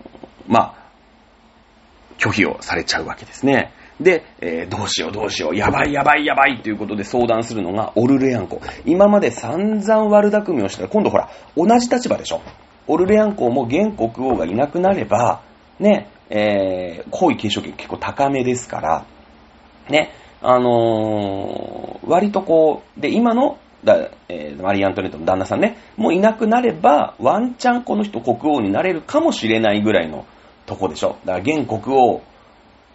[0.48, 0.76] まあ、
[2.17, 3.72] 拒否をされちゃうわけですね。
[4.02, 8.62] で、えー、どうしようどうしよう、やばいやばいやばいということで相談するのがオルレアン公。
[8.86, 12.42] 今まで散々悪巧みをしたら、今度ほら、同じ立場でしょ。
[12.88, 15.42] オルレアン公も現国王がいなくなれば、
[15.80, 19.06] ね、えー、皇位継承権結構高めですから、
[19.90, 20.12] ね、
[20.42, 30.26] あのー、割とこう、で、今の、だえー、マリー・アントネットの旦那さんね、もういなくなれば、ワンチャンこの人国王になれるかもしれないぐらいの
[30.66, 31.18] とこでしょ。
[31.26, 32.22] だから現国王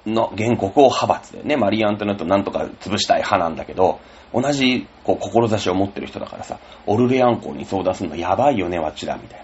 [0.07, 4.01] の原告を派閥でね、マリー・アントネットなんとか潰したい派なんだけど、
[4.33, 9.41] 同じこう志を持ってる人だからさ、オルレアン公に相談するのやばいよね、わっちら、みたい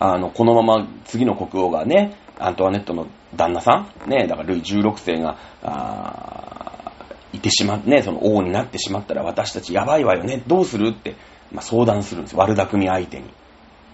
[0.00, 0.14] な。
[0.14, 6.92] あの、このまま次の国王がね、アントワネットの旦那さん、ね、だからルイ16世が、あ
[7.32, 11.16] いてしまね、その王になってしまったら私たちやばいわよね、どうするって、
[11.52, 13.24] まあ、相談するんですよ、悪巧み相手に。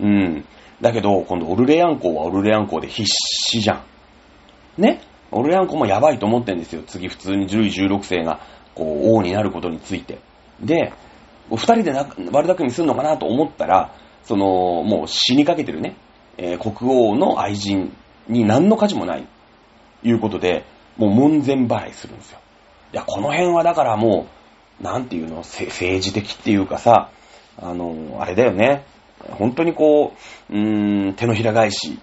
[0.01, 0.45] うん。
[0.81, 3.83] だけど、今度オルレアン公はオルレアン公で必死じゃ
[4.79, 4.83] ん。
[4.83, 5.01] ね？
[5.35, 6.83] オルレアン公もやばいと思ってんですよ。
[6.87, 8.41] 次普通にルイ16世が、
[8.75, 10.19] こう、王になることについて。
[10.61, 10.93] で、
[11.51, 13.93] 二人でな悪巧みするのかなと思ったら、
[14.23, 14.47] その、
[14.85, 15.97] もう死にかけてるね、
[16.39, 17.93] えー、国王の愛人
[18.29, 19.27] に何の価値もない、
[20.05, 20.65] いうことで、
[20.97, 22.39] もう門前払いするんですよ。
[22.93, 24.29] いや、この辺はだからも
[24.81, 27.11] う、なんていうの、政治的っていうかさ、
[27.61, 28.85] あの、あれだよね。
[29.31, 30.13] 本当にこ
[30.49, 31.99] う、うーん、手のひら返し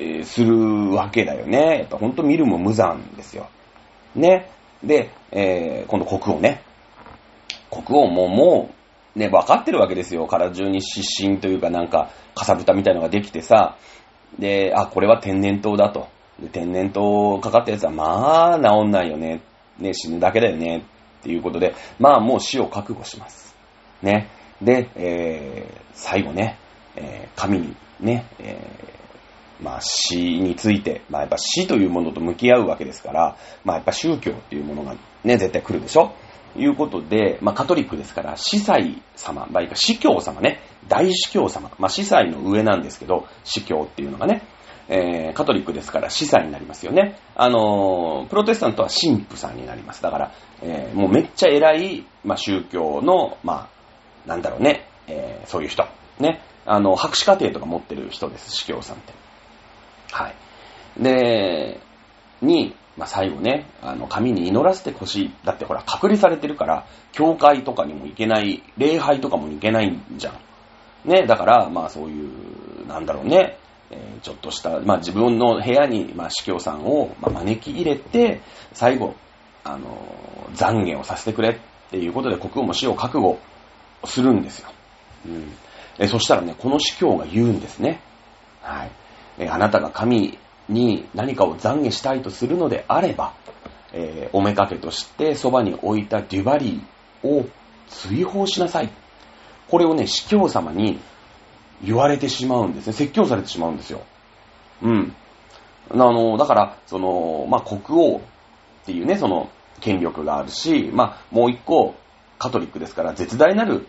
[0.00, 1.80] えー、するわけだよね。
[1.80, 3.50] やっぱほんと見るも無残ですよ。
[4.16, 4.50] ね。
[4.82, 6.62] で、えー、今度国王ね。
[7.70, 8.70] 国王もも
[9.14, 10.26] う、ね、分かってるわけですよ。
[10.26, 13.76] 体中に湿疹というかなんか、かさぶたみたいのができてさ。
[14.38, 16.08] で、あ、これは天然痘だと。
[16.52, 19.42] 天然痘かかったやつは、まあ、治んないよね。
[19.78, 20.78] ね、死ぬだけだよね。
[21.20, 23.54] っていうことで、まあもう死を覚悟します。
[24.02, 24.28] ね。
[24.62, 26.58] で、えー、最後ね、
[26.96, 28.99] えー、神にね、えー
[29.62, 36.12] まあ死について、まあやっぱ死というものと向き合うわけですから、まあやっぱ宗教っていうものがね、絶対来るでしょ？
[36.56, 44.42] いうことで、まあカトリックですから、司祭様、まあ司教様ね、大司教様、まあ司祭の上なんですけど、司教っていうのがね、
[44.92, 47.16] えー、カトリックですから司祭になりますよね。
[47.36, 50.02] あのー、プロテスタントは神父さんになります。
[50.02, 53.68] だから、えー、もうめっちゃ偉い、まあ、宗教の、ま
[54.26, 55.84] あ、なんだろうね、えー、そういう人。
[56.18, 56.40] ね。
[56.66, 59.12] あの、博士課程とか持ってる人です、司教さんって。
[60.12, 61.02] はい。
[61.02, 61.80] で、
[62.42, 65.34] に、まあ、最後ね、あの、神に祈らせてほしい。
[65.44, 71.08] だってほら、隔離されてるから、教会とかにも行けない、礼拝とかも行けないんじゃん。
[71.08, 73.56] ね、だから、まあそういう、なんだろうね、
[73.90, 78.40] えー、ちょっとした、まあ自分の部屋に、まあ司教さんを、まあ、招き入れて、
[78.72, 79.14] 最後、
[79.64, 79.88] あの、
[80.54, 81.58] 懺悔をさせてくれっ
[81.90, 83.38] ていうことで国王も死を覚悟
[84.04, 84.70] するんですよ。
[85.26, 85.52] うん。
[85.98, 88.00] えそしたらね、この司教が言うんですね。
[88.62, 88.90] はい。
[89.38, 90.38] えあなたが神
[90.68, 93.34] に何かを懺悔したいとするのであれば、
[93.92, 97.46] えー、おめかけとしてそばに置いたデュバリーを
[97.88, 98.90] 追放しなさい。
[99.68, 100.98] これをね、司教様に
[101.82, 102.92] 言われてしまうんですね。
[102.92, 104.02] 説教されてしまうんですよ。
[104.82, 105.14] うん。
[105.90, 108.20] あの、だから、その、まあ、国王っ
[108.84, 109.48] ていうね、その、
[109.80, 111.94] 権力があるし、まあ、もう一個、
[112.38, 113.86] カトリックですから、絶大なる、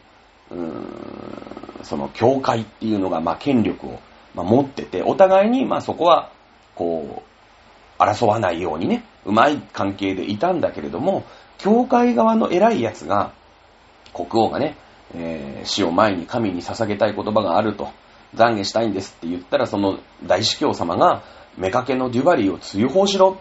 [0.52, 4.00] うーん、その、教会っていうのが、まあ、権力を、
[4.36, 6.32] まあ、持ってて、お互いに、まあ、そこは、
[6.76, 7.24] こ
[8.00, 11.24] う、争わないようにね、うまい関係でいたんだけれども、
[11.58, 13.34] 教会側の偉い奴が、
[14.14, 14.76] 国王がね、
[15.14, 17.90] えー、死を前に神に捧げたい言葉があると、
[18.36, 21.24] 懺悔したいんですって言ったら、その大司教様が、
[21.60, 23.38] 妾のデュバリーを追放しろ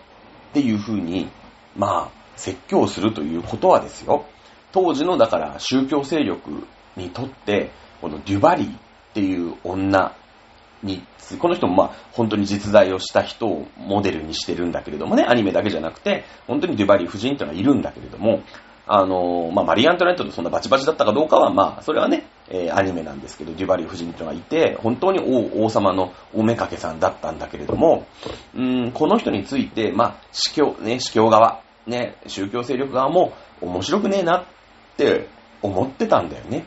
[0.50, 1.30] っていう風に、
[1.76, 4.24] まあ、説教するということはですよ、
[4.72, 8.78] 当時のだから宗教勢力にとって、このデュバリーっ
[9.14, 10.14] ていう女
[10.82, 11.02] に、
[11.38, 18.42] この人もまあ本当に実在をした人をモデルにしてるんだけれどもね、アニメだけじゃなくて、本当にデュバリー夫人っていうのはいるんだけれども、
[18.92, 28.04] あの、まあ、マリー・アントネットとそんなバチバチだったかどうかは、まあ、それはね、えー、アニメなんですけど、デュバリー夫人というのがいて、本当に王王様のおめかけさんだったんだけれども、
[28.56, 34.44] うん、この人について、まあ、司教、ね、司教側、ね、宗教勢力側も面白くねえなっ
[34.96, 35.28] て
[35.62, 36.66] 思ってたんだよね。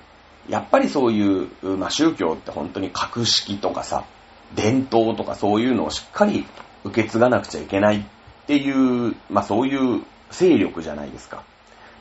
[0.49, 4.05] やっぱりそういう、まあ、宗教って本当に格式とかさ、
[4.55, 6.45] 伝統とかそういうのをしっかり
[6.83, 8.03] 受け継がなくちゃいけないっ
[8.45, 11.43] ていう、まあそういう勢力じゃないですか。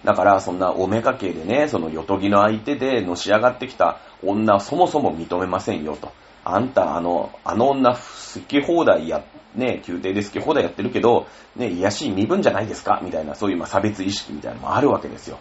[0.04, 6.12] だから、そんなおめかけでね、そのよとぎの相手でのし上がってきた女はそもそも認めませんよと。
[6.44, 8.00] あんた、あの、あの女好
[8.48, 9.24] き放題や、
[9.54, 15.38] ね、宮廷で好き放題やってるけど、ね、癒しい身分じゃないですかみたいな、そういうまあ差別意識みたいなのもあるわけですよ。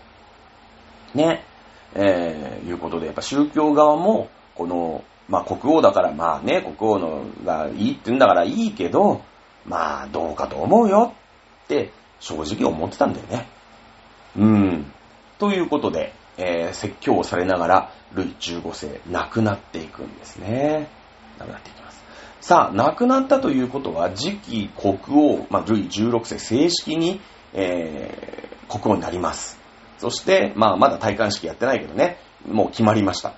[1.16, 1.44] ね。
[1.96, 9.22] えー、いうことで、やっぱ宗教側も、この、まあ国王だからまあね、国王のがいいって言うんだからいいけど、
[9.66, 11.14] まあどうかと思うよ
[11.66, 13.48] って正直思ってたんだよね。
[14.38, 14.92] うん。
[15.40, 20.90] ということで、えー、説教をされながら、ルイ15世、亡くなっていくんですね。
[21.40, 22.04] 亡くなっていきます。
[22.42, 27.22] さあ、亡くなったということは、次期国王、まあ、ルイ16世、正式に、
[27.54, 29.61] えー、国王になります。
[30.02, 33.36] そして、まあ、まだ戴冠式やってないけどね、もう決まりました。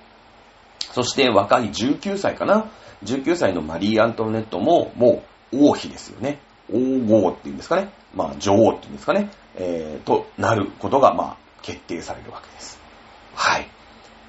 [0.93, 2.71] そして、若い19歳かな。
[3.04, 6.39] 19歳のマリー・アントネットも、もう、王妃ですよね。
[6.71, 7.91] 王后っていうんですかね。
[8.15, 9.30] まあ、女王っていうんですかね。
[9.56, 12.80] えー、となることが、まあ、決定されるわけです。
[13.36, 13.67] はい。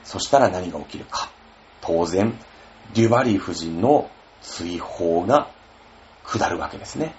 [0.02, 1.30] そしたら何が起きるか。
[1.82, 2.36] 当然、
[2.94, 4.10] デュバリー夫人の
[4.42, 5.50] 追放が
[6.24, 7.14] 下るわけですね。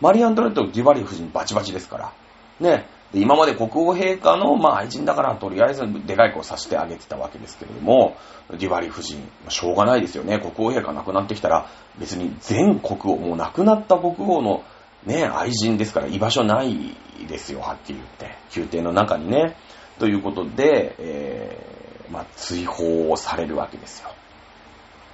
[0.00, 2.12] マリー・アントネットデュバリー夫人バチバチですから。
[2.58, 2.86] ね。
[3.12, 8.16] で今まで国王陛下の、まあ、愛人だからとりあえずでかい子をさしてあげてたわけですけれども、
[8.50, 10.38] デュバリ夫人、しょうがないですよね。
[10.38, 11.68] 国王陛下亡くなってきたら、
[11.98, 14.62] 別に全国王、もう亡くなった国王の
[15.04, 16.96] ね、愛人ですから居場所ない
[17.26, 18.38] ですよ、はっきり言って。
[18.54, 19.56] 宮廷の中にね。
[19.98, 24.10] ということで、えー、まあ、追放をされるわけですよ。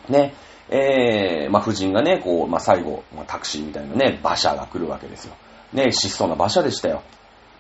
[0.09, 0.35] ね。
[0.69, 5.35] えー、まあ、夫人がね、こう、まあ、最後、まあ、タクシーみたいなね、馬車が来るわけですよ。
[5.73, 7.03] ね、質素な馬車でしたよ。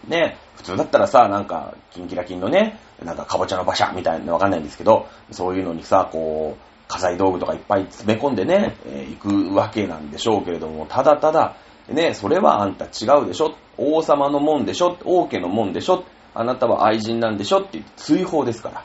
[0.09, 11.57] ね、普通だったらさ、なんか、キンキラキンのね、なんか、かぼちゃの馬車みたいなわかんないんですけど、そういうのにさ、こう、家財道具とかいっぱい詰め込んでね、えー、行くわけなんでしょうけれども、ただただ、
[11.89, 18.85] ね、それはあんた違うでしょ王様のもんでしょ王家のもんでしょあなたは愛人なんでしょって追放ですから。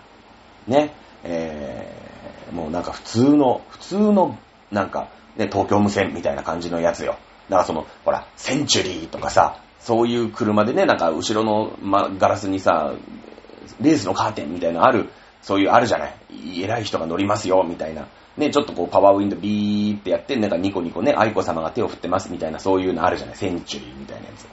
[0.68, 0.93] ね。
[1.24, 4.38] えー、もうなんか普通の、普通の、
[4.72, 7.18] なんか、ね、東京無線みたいな感じのやつよ。
[7.49, 12.93] だからその、ほら、センチュリーとかさ、そういう車でね、なんか後ろの、ま、ガラスにさ、
[13.82, 15.09] レースのカーテンみたいなのある
[15.41, 16.15] そういうあるじゃない。
[16.61, 18.07] 偉い人が乗りますよ、みたいな。
[18.38, 23.36] ね、ちょっとこうパワーウィンドビーってやって、なんかニコニコね、愛子様が手を振ってますみたいな、そういうのあるじゃない。
[23.36, 24.47] センチュリーみたいなやつ。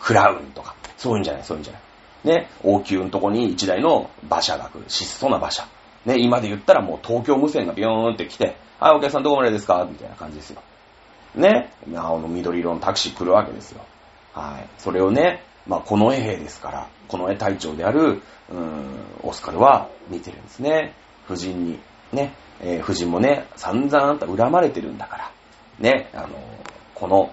[0.00, 0.74] クラウンとか。
[0.96, 1.82] そういうんじゃない、そういうんじゃない。
[2.22, 4.84] ね、王宮のとこに一台の馬車が来る。
[4.88, 5.66] 質素な馬車。
[6.06, 9.86] ね、今で言ったらもう東京無線がビヨーンって来て、はい、お客さんどこまでですか？
[9.90, 10.62] みたいな感じですよ。
[11.34, 13.84] ね、青の緑色のタクシー来るわけですよ。
[14.32, 14.68] はい。
[14.78, 20.94] それをね、まあ、この絵兵ですから、この絵隊長である、うん、オスカルは見てるんですね。
[21.26, 21.80] 夫人に。
[22.12, 25.32] ね、えー、夫人もね、散々あんた恨まれてるんだから、
[25.78, 26.28] ね、あの、
[26.94, 27.32] この、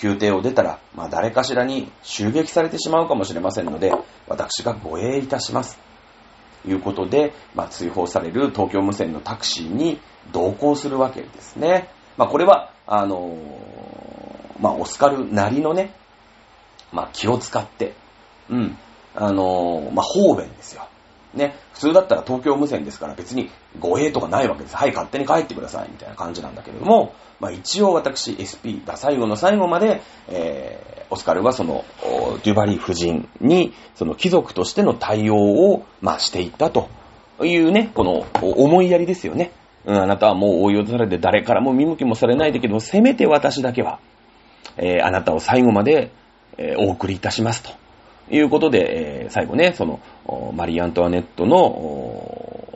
[0.00, 3.92] 宮廷を出たら、まあ、誰かしらに襲撃されてしまうかもしれませんので、
[4.28, 5.78] 私が護衛いたします。
[6.62, 10.00] ということで、まあ、追放される東京無線のタクシーに
[10.32, 11.88] 同行するわけですね。
[12.16, 15.94] まあ、これは、あのー、まあ、オスカルなりのね、
[16.92, 17.94] まあ、気を使って、
[18.48, 18.78] うん、
[19.14, 20.86] あのー、まあ、方便ですよ。
[21.34, 24.76] ね、普通だったら東京無線ですから別に護衛とかないわけです。
[24.76, 31.84] はい、勝手に帰ってください、みたいな感じなんだけれども、まあ一応私 SP が最後の最後まで、えー、オスカルはその、
[32.42, 36.88] デュバリー夫人に、その貴族としての対応を、まあしていったと
[37.42, 39.52] いうね、この思いやりですよね。
[39.84, 44.00] うん、あなたはもう追い落とされて誰からも見向きもされないだけど、せめて私だけは、
[44.78, 46.10] えー、あなたを最後まで、
[46.58, 47.70] え、お送りいたしますと。
[48.30, 50.00] いうことで、え、最後ね、その、
[50.54, 52.66] マリー・アントワネットの、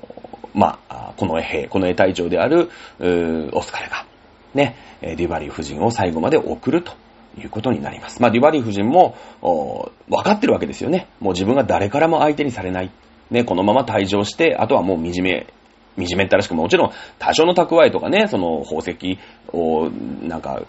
[0.54, 2.70] まあ、この絵兵、この絵隊長である、
[3.52, 4.06] オスカルが、
[4.54, 6.92] ね、デュバリー夫人を最後まで送ると
[7.38, 8.20] いうことになります。
[8.22, 9.16] まあ、デュバリー夫人も、
[10.08, 11.08] 分かってるわけですよね。
[11.20, 12.90] もう自分が誰からも相手にされない。
[13.30, 15.46] ね、このまま退場して、あとはもう惨め、
[15.96, 19.18] 惨めったらしくも、もちろん多少の蓄えとかね、その宝石
[19.52, 19.88] を、
[20.22, 20.62] なんか、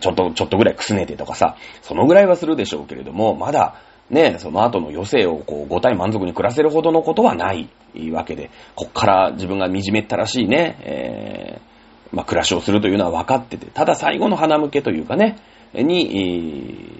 [0.00, 3.76] ちょっと、ちょっとぐらいくすねてとかさ、そのぐらいはするでしょうけれども、まだ、
[4.10, 7.68] ね、その後の余生をこう、五体満足に暮らせるほどのことはない
[8.10, 15.36] わけで、こっから自分が惨めったらしいね、えー、まあ、暮らしをするというのは分かってて、ただ最後の花向けというかね、
[15.74, 16.90] に、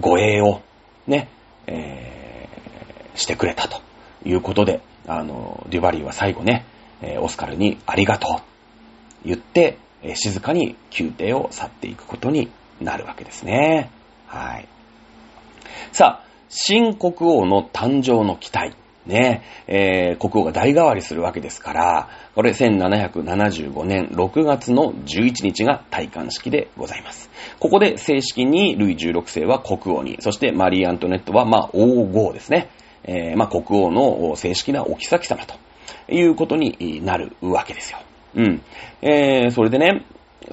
[0.00, 0.60] 護衛を、
[1.06, 1.28] ね、
[1.66, 3.80] えー、してくれたと
[4.24, 6.64] いうことで、あの、デュバリーは最後ね
[7.02, 8.40] え、オスカルにありがと
[9.24, 9.78] う、言って、
[10.14, 13.90] 静かに宮廷を去っていくことになるわけですね。
[14.26, 14.68] はい。
[15.92, 18.74] さあ、新国王の誕生の期待。
[19.06, 27.30] ね、えー、国王が代替わりするわけですから、これ1775年6月の11日が戴冠式でございます。
[27.58, 32.68] ここで正式にルイ16世は国王に、そしてマリー・アントネットはまあ王后ですね。
[33.04, 35.54] えー、まあ国王の正式なお妃様と
[36.12, 37.98] いうことになるわけですよ。
[38.34, 38.62] うん。
[39.02, 40.04] えー、それでね、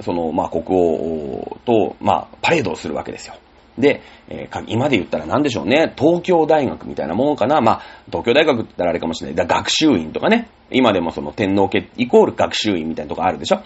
[0.02, 3.34] その、まあ国王と、まあパレードをするわけですよ。
[3.78, 7.60] で、えー、今で言ったら何でしょうね、東京大学みたいなものかな。
[7.60, 9.34] まあ、東京大学って言ったらあれかもしれない。
[9.36, 10.48] だ学習院とかね。
[10.70, 13.62] 今でもその天皇家イコール学習院みたいなとこあるでしょ。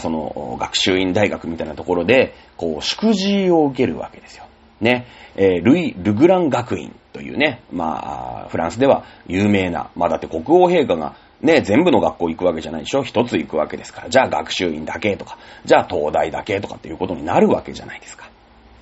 [0.00, 4.44] その学習院大学みたいなところで、こう、祝辞を受けるわけですよ。
[4.80, 5.06] ね。
[5.36, 13.02] えー、ルイ・ルグラン学院というね、まあ、フランスでは有名な、まあだって国王陛下がね、全部の学校行くわけじゃないでしょ？
[13.02, 14.08] 一つ行くわけですから。
[14.10, 18.30] じゃあ学習院だけとか、じゃあ東大だけとかっていうことになるわけじゃないですか。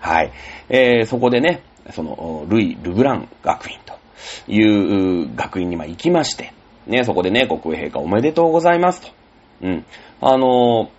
[0.00, 0.32] はい。
[0.68, 3.94] えー、そこでね、その、ルイ・ルグラン学院と
[4.50, 6.52] いう学院にま行きまして、
[6.86, 9.08] ね、そこでね、国営陛下おめでとうございますと。
[9.62, 9.84] うん。
[10.20, 10.90] あの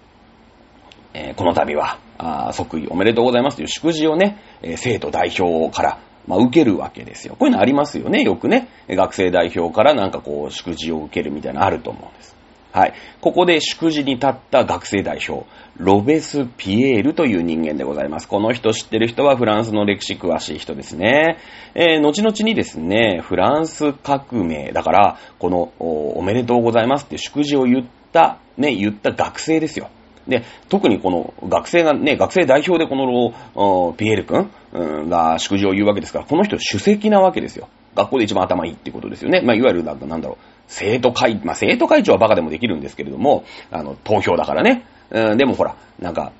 [1.13, 5.99] えー、この度は、あ即位おめでとうございますという祝辞をね、えー、生徒代表から、
[6.29, 7.35] まあ、受けるわけですよ。
[7.37, 8.69] こういうのありますよね、よくね。
[8.87, 12.37] 学生代表からなんかこう、祝辞を受けるみたいなのあると思うんです。
[12.71, 12.93] はい。
[13.19, 18.27] ここで祝辞に立った学生代表、ロベスピエールという人間でございます。
[18.27, 21.39] この人知ってる人はフランスの歴史詳しい人ですね。
[21.73, 29.89] えー、後々にですね、フランス革命、だから、このお、おめでとうございますって祝辞を言った、ね、言った学生ですよ。
[30.29, 37.67] で、特にこの学生がね、学生代表でこのピエール君、うん、が祝辞を言うわけですから、この人主席なわけですよ。
[37.95, 39.41] 学校で一番頭いいってことですよね。
[39.41, 44.85] まあ、いわゆるなんだろう、生徒会、まあ、生徒会長はバカでもできるんですけれども、あの、投票だからね。
[45.11, 46.31] うん、でもほら、なんか、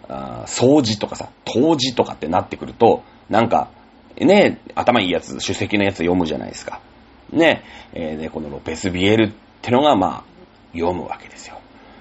[0.46, 3.72] 掃除とかさ、当時とかってなってくると、なんか、
[4.18, 6.80] ね、頭いいやつ、主席のやつ読むじゃないですか。
[7.32, 7.64] ね、
[7.94, 9.32] えー、で、このロペス・ビエルっ
[9.62, 10.24] てのが、まあ、
[10.74, 11.59] 読むわけですよ。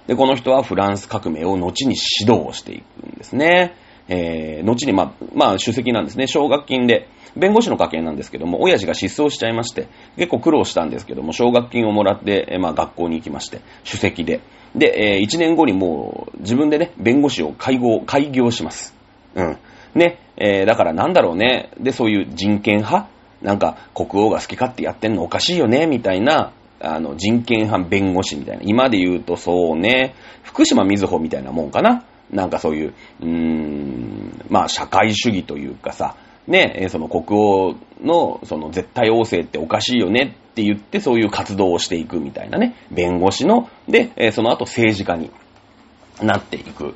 [0.09, 3.75] で、この人はフランス革命を後に指導していくんですね。
[4.09, 6.27] えー、後に、まあ、まあ、主席なんですね。
[6.27, 9.87] 奨学金で、弁護士の家系なんですけども、親父が失踪しちゃいまして、
[10.17, 14.41] 結構苦労したんですけども、奨学金をもらって、まあ学校に行きまして、主席で。
[14.75, 18.97] で、えー、1年後にもう自分でね、弁護士を開業、開業します。
[19.35, 19.59] うん。
[19.95, 21.71] ね、えー、だからなんだろうね。
[21.79, 23.09] で、そういう人権派？
[23.43, 28.63] なんか国王が好き勝手やってんのおかしいよね、みたいなあの、人権派弁護士みたいな。
[28.65, 32.05] 今で言うとそうね、福島みずほみたいなもんかな。
[32.31, 36.15] なんかそういう、うーん、まあ社会主義というかさ、
[36.47, 45.31] ね、その国王のその絶対王政っておかしいよねって言ってそういう活動をしていくみたいなね、弁護士の、で、その後政治家に
[46.23, 46.95] なっていく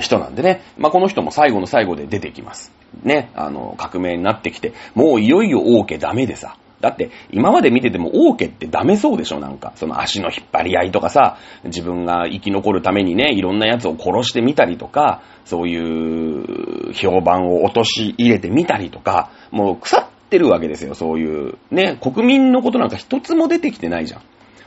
[0.00, 2.72] 人なんでね、まあこの人も最後の最後で出てきます。
[3.02, 9.72] ね、あの、革命になってきて、もういよいよ王家ダメでさ、だって、今まで見てても王家ってダメそうでしょなんか。
[9.76, 21.54] その足の引っ張り合いとかさ、自分が生き残るためにね、いろんな奴を殺してみたりとか、そういう評判を落とし入れてみたりとか、もう腐ってるわけですよ、そういう。
[21.70, 24.20] ね、国民のことなんか一つも出てきてないじゃん。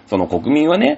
[0.08, 0.98] その国民はね、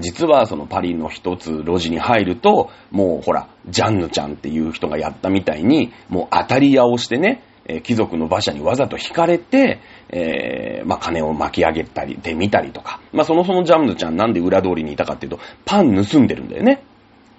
[0.00, 13.00] 実はそのパリの一つ路地に入ると、もうほら、ジャンヌちゃんっていう人がやったみたいに、もう当たり屋をしてね、え貴族の馬車にわざと引かれて、えー、まあ、金を巻き上げたり、で見たりとか。
[13.12, 16.82] まあ、そのそのジャムズちゃんなんで裏通りにいたかっていうと、パン盗んでるんだよね。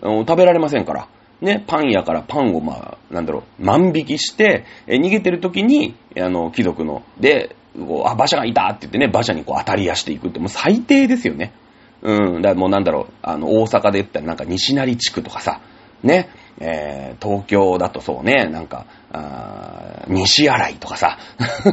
[0.01, 1.07] 食べられませんから。
[1.41, 11.53] ね、パン屋からパンをまあ、なんだろう、万引きして、え逃げてる時に、あの、貴族の、で、こうあ、馬車がいたって言ってね、馬車にこう当たりやしていくって、もう最低ですよね。
[12.01, 15.61] うん、だもうなんだろう、あの、大阪で言ったらなんか西成地区とかさ、
[16.03, 21.17] ね、えー、東京だとそうね、なんか、あ西新井とかさ、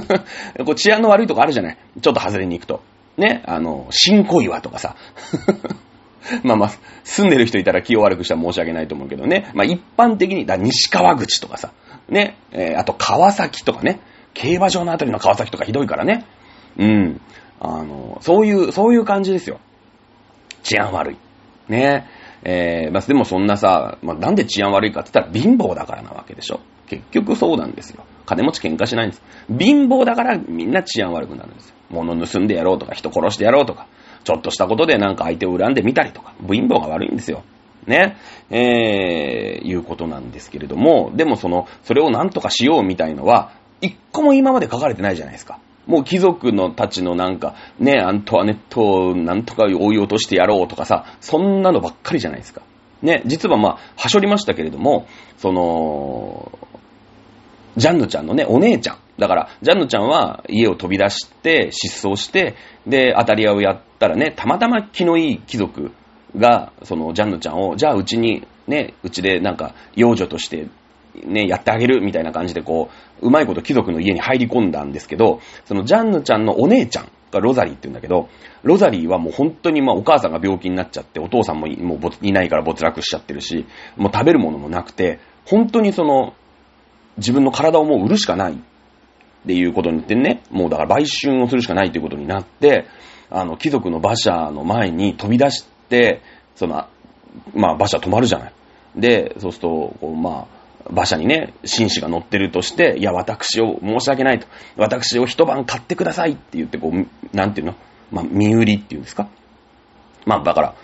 [0.64, 1.76] こう治安の悪いとこあるじゃない？
[2.00, 2.82] ちょっと外れに行くと。
[3.16, 4.96] ね、あの、新小岩とかさ。
[6.42, 6.70] まあまあ、
[7.04, 9.50] 住んでる人いたら気を悪くしたら申し訳ないと思うけどね。
[9.54, 11.72] まあ一般的に、だ西川口とかさ、
[12.08, 14.00] ね、えー、あと川崎とかね、
[14.32, 16.24] 競馬場のあたりの川崎とかひどいからね。
[16.78, 17.20] うん。
[17.60, 19.60] あの、そういう、そういう感じですよ。
[20.62, 21.16] 治安悪い。
[21.68, 22.06] ね？
[22.44, 26.60] えー、まあ、でもそんなさ、まあ、なんで治安悪いかって言ったら貧乏だからなわけでしょ。
[26.86, 28.04] 結局そうなんですよ。
[28.26, 29.22] 金持ち喧嘩しないんです。
[29.48, 31.74] 貧乏だからみんな治安悪くなるんですよ。
[31.90, 33.86] 物盗んでやろうとか、人殺してやろうとか、
[34.24, 37.42] ちょっとしたことでなんか相手を恨んでみたりとか、貧乏が悪いんですよ。
[37.86, 38.16] ね。
[38.50, 45.58] えー、いうことなんですけれども、でもその、それをなんとかしようみたいのは、一個も今まで書かれてないじゃないですか。
[45.86, 52.62] もう貴族のたちのなんか、ね、アントワネットをなんとか追い落としてやろうとかさ、そんなのばっかりじゃないですか。
[53.02, 55.06] ね、実はまあ、はしょりましたけれども、
[55.36, 56.58] その、
[57.76, 58.98] ジャンヌちゃんのね、お姉ちゃん。
[59.18, 62.54] だから、ジャンヌちゃんは家を飛び出して、失踪して、
[62.86, 65.92] で、当たり屋をやったらね、たまたま気のいい貴族
[66.36, 70.66] が、その、ジャンヌちゃんを、じゃあうちに、ね、うちでなんか、幼女として
[71.26, 72.90] ね、やってあげるみたいな感じでこ
[73.22, 78.28] う、うまいこと貴族の家に入り込んだんですけど、そのジャンヌちゃんのお姉ちゃんがロザリーって言うんだけど、
[78.62, 86.34] ロザリーはもう本当にまあお母さんが病気になっちゃって、お父さんももういないから没落しちゃってるし、もう食べるものもなくて、本当にその、
[87.18, 88.56] 自分の体をもう売るしかないっ
[89.46, 92.86] ていうことに言ってね、もうだから売春をするしかないということになって、
[93.30, 96.22] あの、貴族の馬車の前に飛び出して、
[96.56, 96.86] その、
[97.54, 98.52] まあ馬車止まるじゃない。
[98.96, 99.68] で、そうすると、
[100.00, 104.46] こう、まあ、馬車にね、紳士が乗ってるとして、いや、私を申し訳ないと。
[104.76, 107.74] 私を一晩買ってくださいって言って、こう、なんていうの？
[108.12, 109.28] まあ、身売りっていうんですか？
[110.26, 110.74] まあ、だから、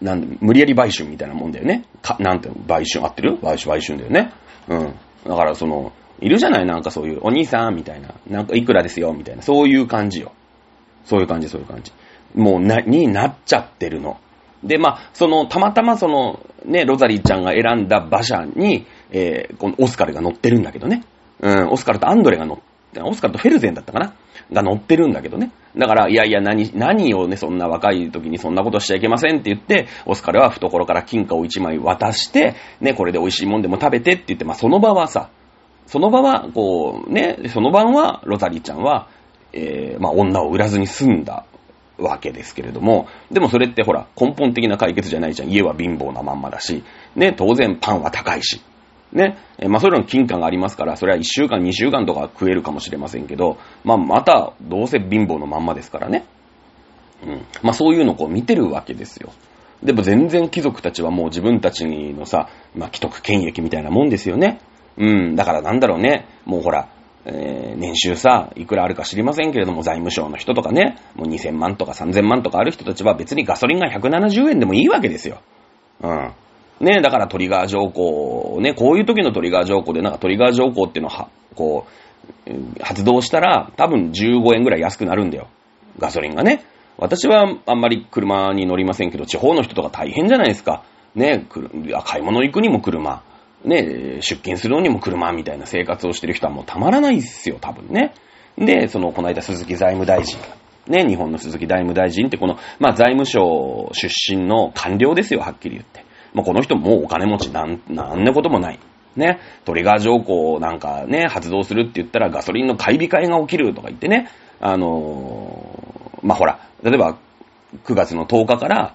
[0.00, 1.84] なんで、無理やり売春みたいなもんだよね。
[2.00, 2.64] か、なんていうの？
[2.64, 3.38] 売春合ってる？
[3.42, 4.32] 売春、売春だよね。
[4.68, 4.94] うん。
[5.26, 6.66] だから、その、いるじゃない？
[6.66, 8.14] なんかそういう、お兄さんみたいな。
[8.28, 9.12] なんかいくらですよ？
[9.12, 9.42] みたいな。
[9.42, 10.32] そういう感じよ。
[11.04, 11.92] そういう感じ、そういう感じ。
[12.34, 14.18] もう、な、になっちゃってるの。
[14.64, 21.04] で、まあ、その、たまたまその、ね、ロザリーちゃんが選んだ馬車に、えー、このオスカルが乗ってるんだけどね。
[21.40, 22.58] うん、オスカルとアンドレが乗っ
[22.92, 24.14] て、オスカルとフェルゼンだったかな？
[24.52, 25.50] が乗ってるんだけどね。
[25.76, 35.30] だから、いやいや、何、何をね、そんな若い時にそんなことしちゃいけませんって言って、オスカルは懐から金貨を一枚渡して、ね、これで美味しいもんでも食べてって言って、まあ、その場はさ、
[35.86, 39.08] その場は、こう、ね、その晩は、ロザリーちゃんは、
[39.54, 41.46] えー、まあ、女を売らずに済んだ
[41.98, 45.50] わけですけれども、でもそれってほら、根本的な解決じゃないじゃん。
[45.50, 46.84] 家は貧乏なまんまだし、
[47.16, 48.60] ね、当然パンは高いし、
[49.12, 49.36] ね、
[49.68, 56.24] まあそういうの金貨がありますから、それは1週間、2週間とか食えるかもしれませんけど、まあまた、どうせ貧乏のまんまですからね。
[57.24, 57.46] うん。
[57.62, 59.32] まあそういうのをこう見てるわけですよ。
[59.82, 64.60] でも全然貴族たちはもう自分たちのさ、まあ既得権益みたいなもんですよね。
[64.96, 65.36] うん。
[65.36, 66.26] だからなんだろうね。
[66.44, 66.88] もうほら、
[67.24, 75.40] えー、年収さ、いくらあるか知りませんけれども、財務省の人とかね、もう2000万とか3000万とかある人たちは別にガソリンが170円でもいいわけですよ。
[76.02, 76.32] うん。
[76.80, 85.48] ね、だからトリガー条項、ね、こういう時のトリガー条項で、なんかトリガー条項っていうのは、こう、発動したら、多分15円ぐらい安くなるんだよ。
[85.98, 86.64] ガソリンがね。
[86.98, 90.82] 私はあんまり車に乗りませんけど、地方の人とか大変じゃないですか。
[91.14, 91.46] ね、
[92.04, 93.22] 買い物行くにも車。
[93.64, 98.12] ね、出勤するのにも車みたいな生活をしてる人はもうたまらないっすよ、多分ね。
[98.58, 100.38] で、その、この間鈴木財務大臣
[100.88, 106.04] ね、日本の鈴木財務大臣ってこの、まあ財務省出身の官僚ですよ、はっきり言って。
[106.34, 108.78] もうこの人もうお金持ちなん、なんねこともない。
[109.14, 117.18] ね、トリガー条項なんかね、発動するって言ったらガソリンの買い控えが起きるとか言ってね、あのー、まあ、ほら、例えば
[117.84, 118.94] 9月の10日から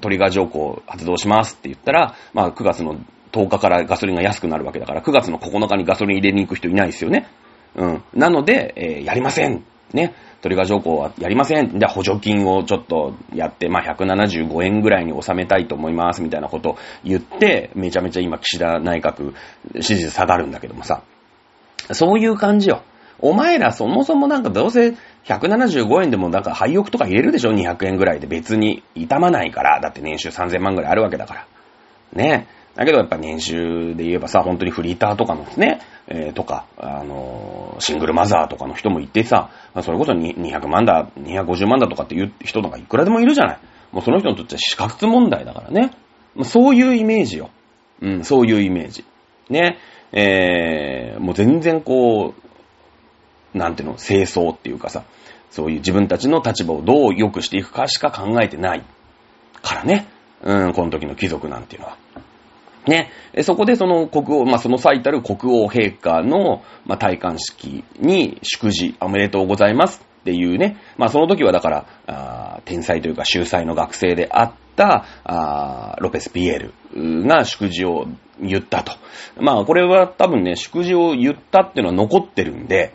[0.00, 2.96] トリガー条項発動しますって言ったら、まあ、9月の
[3.32, 7.26] 10日からガソリンが安くなるわけだから、9月の9日にガソリン入れに行く人いないですよね。
[7.74, 8.04] うん。
[8.14, 9.64] なので、えー、やりません。
[9.92, 10.14] ね。
[10.44, 11.78] トリガー条項はやりません。
[11.78, 19.32] じゃあ補助金をちょっとやって、まあ、175円ぐらいに収めたいと思います、みたいなことを言って、めちゃめちゃ今岸田内閣
[19.80, 21.02] 支持下がるんだけどもさ。
[21.92, 22.82] そういう感じよ。
[23.20, 29.80] お前らそもそもなんかどうせ175円でもなんか廃屋とか入れるでしょ ?200 円ぐらいで別に痛まないから。
[29.80, 31.46] だって年収3000万ぐらいあるわけだから。
[32.12, 39.50] ねだけどやっぱ年収で言えばさ、本当にフリーターとかのね、えー、とか、あのー、シングルマザーとかの人もいてさ、
[39.82, 43.58] それこそ200万だ、250万だとかっていう人とかいくらでもいるじゃない。
[43.92, 45.92] もうその人にとっては死活問題だからね。
[46.42, 47.50] そういうイメージよ。
[48.02, 49.04] うん、そういうイメージ。
[49.48, 49.78] ね。
[50.12, 52.34] えー、もう全然こ
[53.54, 55.04] う、なんていうの、清掃っていうかさ、
[55.50, 58.82] そういう自分たちの立場をどう良くしていくかしか考えてない
[59.62, 60.08] からね。
[60.42, 61.96] うん、この時の貴族なんていうのは。
[62.86, 63.10] ね、
[63.42, 78.06] そこでその国王、まあ、その最たる国王陛下の、まあ、戴冠式に祝辞、おめでとうございますっていうね、まあ、その時はだから、あ天才というか秀才の学生であったあロペス・ピエールが祝辞を
[78.40, 78.92] 言ったと。
[79.40, 82.94] まあ、これは多分ね、祝辞を言ったっていうのは残ってるんで、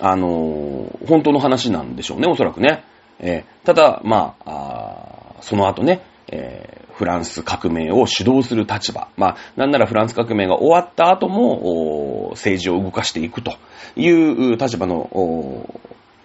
[0.00, 2.84] あのー、本当の話なんでしょうね、おそらくね。
[3.20, 9.06] えー、ただ、まあ、あその後ね、えー、フランス革命を主導する立場。
[9.16, 13.52] まあ、なんならフランス革命が終わった後も、政治を動かしていくと
[13.94, 15.08] いう立場の、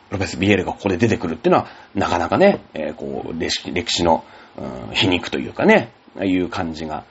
[0.10, 4.24] プロペス・ビエールがここで出てくるっていうのは、なかなかね、えー、こう、歴史の、
[4.58, 5.92] うん、皮肉というかね、
[6.24, 7.04] いう感じが、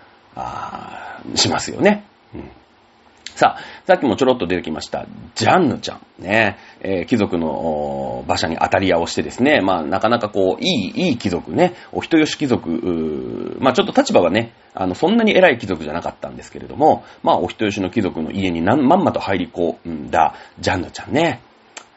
[1.37, 2.05] しますよね。
[2.35, 2.51] うん
[3.35, 6.01] さあ、さっきもちょろっと出てきました、ジャンヌちゃん。
[6.23, 21.41] ね、えー、貴族の馬車に当たり屋をしてですね、まあ、なかなかこう、いい、いい貴族ね、お人よし貴族、まあ、ちょっと立場はね、あの、そんなに偉い貴族じゃなかったんですけれども、まあ、お人よしの貴族の家にまんまと入り込んだ、ジャンヌちゃんね。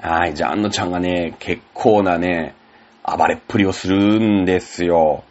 [0.02, 2.56] はい、ジャンヌちゃんがね、結構なね、
[3.04, 5.24] 暴れっぷりをするんですよ。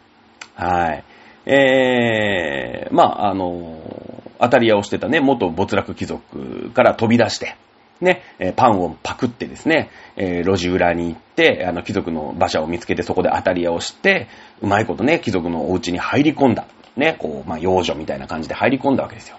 [0.55, 1.03] はい。
[1.45, 3.79] えー、まあ、あの
[4.39, 7.55] 当たり屋をしてたね、元没落貴族から飛び出して、
[8.01, 8.21] ね、
[8.55, 14.27] パンをパクってですね、えー、路地裏に行って、あの、貴族の馬車を見つけてそこで当たり屋をして、
[14.61, 16.65] うまいことね、貴族のお家に入り込んだ。
[16.97, 19.37] ね、こう、まあ、幼女みたいな感じで入り込んだわけですよ。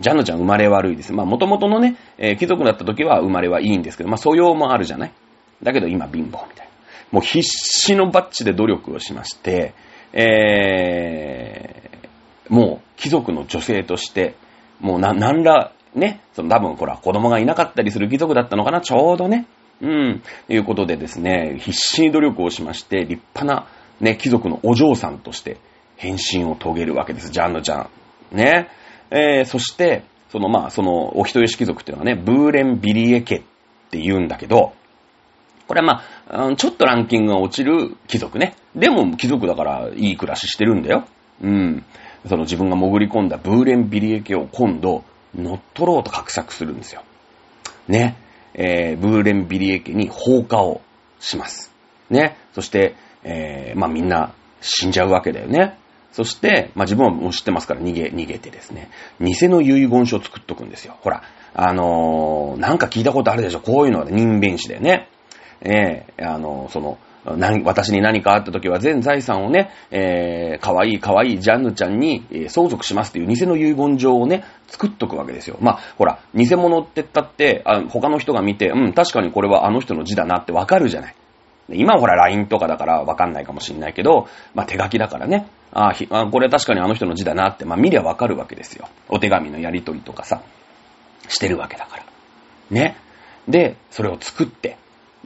[0.00, 1.12] ジャンヌちゃん生まれ悪いです。
[1.14, 5.12] まあ、元々のね、えー、貴族だった時は生まれはいいんですけど、まあ、素養もあるじゃない？
[5.62, 6.72] だけど今貧乏みたいな。
[7.12, 9.72] もう必死のバッチで努力をしまして、
[10.12, 12.05] えー、
[12.48, 14.34] もう貴族の女性として、
[14.80, 19.46] もうな、なんら、ね、その多分、ほら、子供がいなかったりする貴族だったのかな、ちょうどね。
[19.80, 20.22] うん。
[20.46, 23.66] ということでですね、必死に努力をしまして、立派な、
[24.00, 25.58] ね、貴族のお嬢さんとして
[25.96, 27.88] 変身を遂げるわけです、ジャンヌちゃ
[28.32, 28.36] ん。
[28.36, 28.68] ね。
[29.10, 33.42] えー、そして、その、まあ、その、お人よし貴族っていうのはね、ブーレン・ビリエ家っ
[33.90, 34.72] て言うんだけど、
[35.66, 38.54] これはまあ、ちょっとランキングが落ちる貴族ね。
[38.74, 41.06] でも貴族だからいい暮らししてるんだよ。
[41.42, 41.84] うん。
[42.28, 45.04] その自分が潜り込んだブーレンビリエ家を今度
[45.34, 47.02] 乗っ取ろうと画策するんですよ。
[47.88, 48.16] ね。
[48.54, 50.80] えー、ブーレンビリエ家に放火を
[51.20, 51.72] します。
[52.10, 52.36] ね。
[52.54, 55.78] そして、えー、まあみんな死んじゃうわけだよね。
[56.12, 60.96] そして、まあ自分はもう知ってますから逃げ、逃げてですね、偽の遺言書を作っとくんですよ。
[61.02, 61.22] ほら、
[61.54, 65.08] あのー、なんか聞いたことあるでしょこういうのは人弁士だよね。
[65.60, 66.98] えー、あのー、その、
[67.64, 75.58] 私に何かあった時は全財産をね、えー、かわいいかわいいジャンヌちゃんに、えー、相続しますっていう偽の遺言状をね、作っとくわけですよ。
[75.60, 81.16] まあ、ほら、偽物って言ったって、あ他の人が見て、うん、確かにこれはあの人の字だなってわかるじゃない。
[81.70, 88.88] 今はほら LINE とかだからわかんないかもしんないけど、まあ手書きだからね、ああ、これ確かにあの人の字だなって、まあ見りゃわかるわけですよ。
[89.08, 90.42] お手紙のやり取りとかさ、
[91.28, 92.04] してるわけだから。
[92.70, 92.96] ね。
[93.48, 94.76] で、それを作って、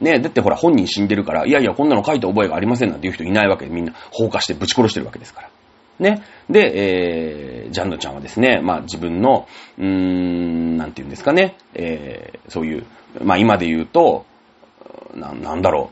[0.01, 5.49] ねだってほら本人死んでるから、いやいやこんなの書いた覚えがありませんなんていう人いないわけで、みんな放火してぶち殺してるわけですから。
[5.99, 6.23] ね。
[6.49, 9.47] で、えー、ジャンヌちゃんはですね、まあ自分の、
[9.77, 12.85] うーん、なんて言うんですかね、えー、そういう、
[13.23, 14.25] まあ今で言うと、
[15.13, 15.91] ななんだろ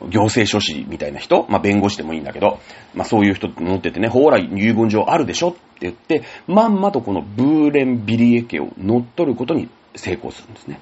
[0.00, 2.60] う、行政書士みたいな人、まあ弁護士でもいいんだけど、
[2.94, 10.80] まあそういう人持っててね、ほら遺言状あるでしょって言って、まんまとこのブーレンビリエ家を乗っ取ることに成功するんですね。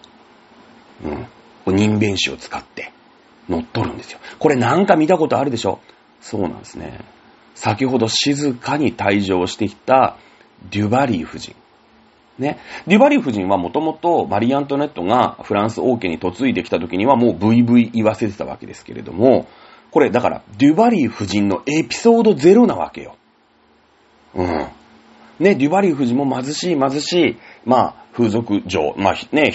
[1.04, 1.26] うん。
[1.72, 2.92] 人弁士を使って。
[3.48, 4.18] 乗っ取るんですよ。
[4.38, 5.80] これなんか見たことあるでしょ？
[6.20, 7.00] そうなんですね。
[7.54, 10.16] 先ほど静かに退場してきた
[10.70, 11.56] デュバリー夫人。
[12.38, 12.58] ね。
[12.86, 19.48] デュバリー夫人はもともとマリー・アントネットがフランス王家に嫁いできた時にはもうブイブイ言わせてたわけですけれども、
[19.90, 23.16] これだからデュバリー夫人のエピソードゼロなわけよ。
[24.34, 24.46] うん。
[25.38, 29.54] ね、デュバリー夫人も貧しい貧しい、まあ、風俗嬢、まあね、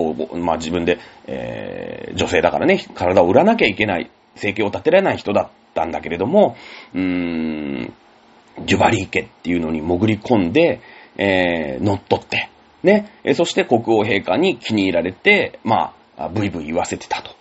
[0.00, 6.56] こう、まあ自分で、えー、女性だからね、体を売らなきゃいけない、生計を立てられない人だったんだけれども、
[6.94, 7.92] うーん、
[8.64, 10.80] デュバリー家っていうのに潜り込んで、
[11.18, 12.48] えー、乗っ取って、
[12.82, 17.38] ね、そして国王陛下に気に入られて、まあ、ブイブイ言わせてたと。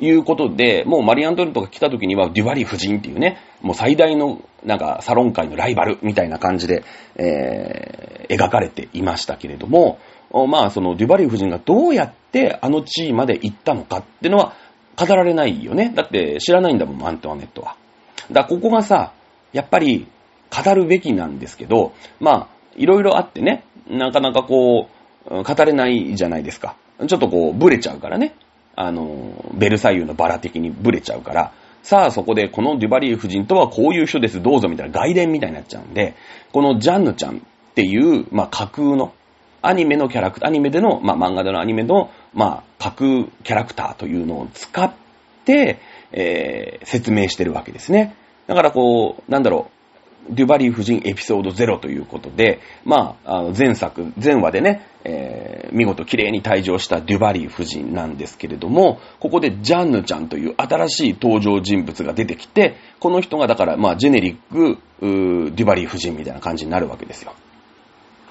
[0.00, 6.82] いうことで、もうマリアントルトが来た時にはデュバリー夫人っていうね、もう最大のなんかサロン界のライバルみたいな感じで、
[7.16, 9.98] えー、描かれていましたけれども、
[10.32, 14.54] まあそのデュバリー夫人がどうやってあの地位まで行ったのかってのは
[14.96, 15.92] 語られないよね。
[15.94, 17.76] だって知らないんだもん、アントワネットは。
[18.30, 19.12] だここがさ、
[19.52, 20.06] やっぱり
[20.50, 24.88] 語るべきなんですけど、まあ、いろいろあってね、なかなかこ
[25.28, 26.76] う、語れないじゃないですか。
[27.06, 28.34] ちょっとこう、ブレちゃうからね。
[28.76, 31.52] あの、ベルサイユのバラ的にブレちゃうから、
[31.82, 36.14] さあそこでこのデュバリー夫人とはこういう人です、どうぞみたいな外伝みたいになっちゃうんで、
[36.52, 37.40] このジャンヌちゃんっ
[37.74, 39.12] ていう、まあ架空の、
[39.62, 44.92] アニメのキャラクター、アニメでの、まあ漫画でのアニメの、まあ架空キャラクターというのを使っ
[45.44, 45.78] て、
[46.12, 48.14] えー、説明してるわけですね。
[48.46, 49.80] だからこう、なんだろう、
[50.28, 67.32] デュバリー夫人エピソード0ということで、まあ、あの前作、前話でね、えー、見事綺麗に退場したデュバリー夫人なんですけれども、ここでジャンヌちゃんという新しい登場人物が出てきて、この人がだから、まあ、ジェネリック、デュバリー夫人みたいな感じになるわけですよ。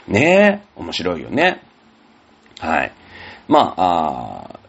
[0.09, 1.61] ねえ、面白いよね。
[2.59, 2.91] はい。
[3.47, 4.59] まあ、あ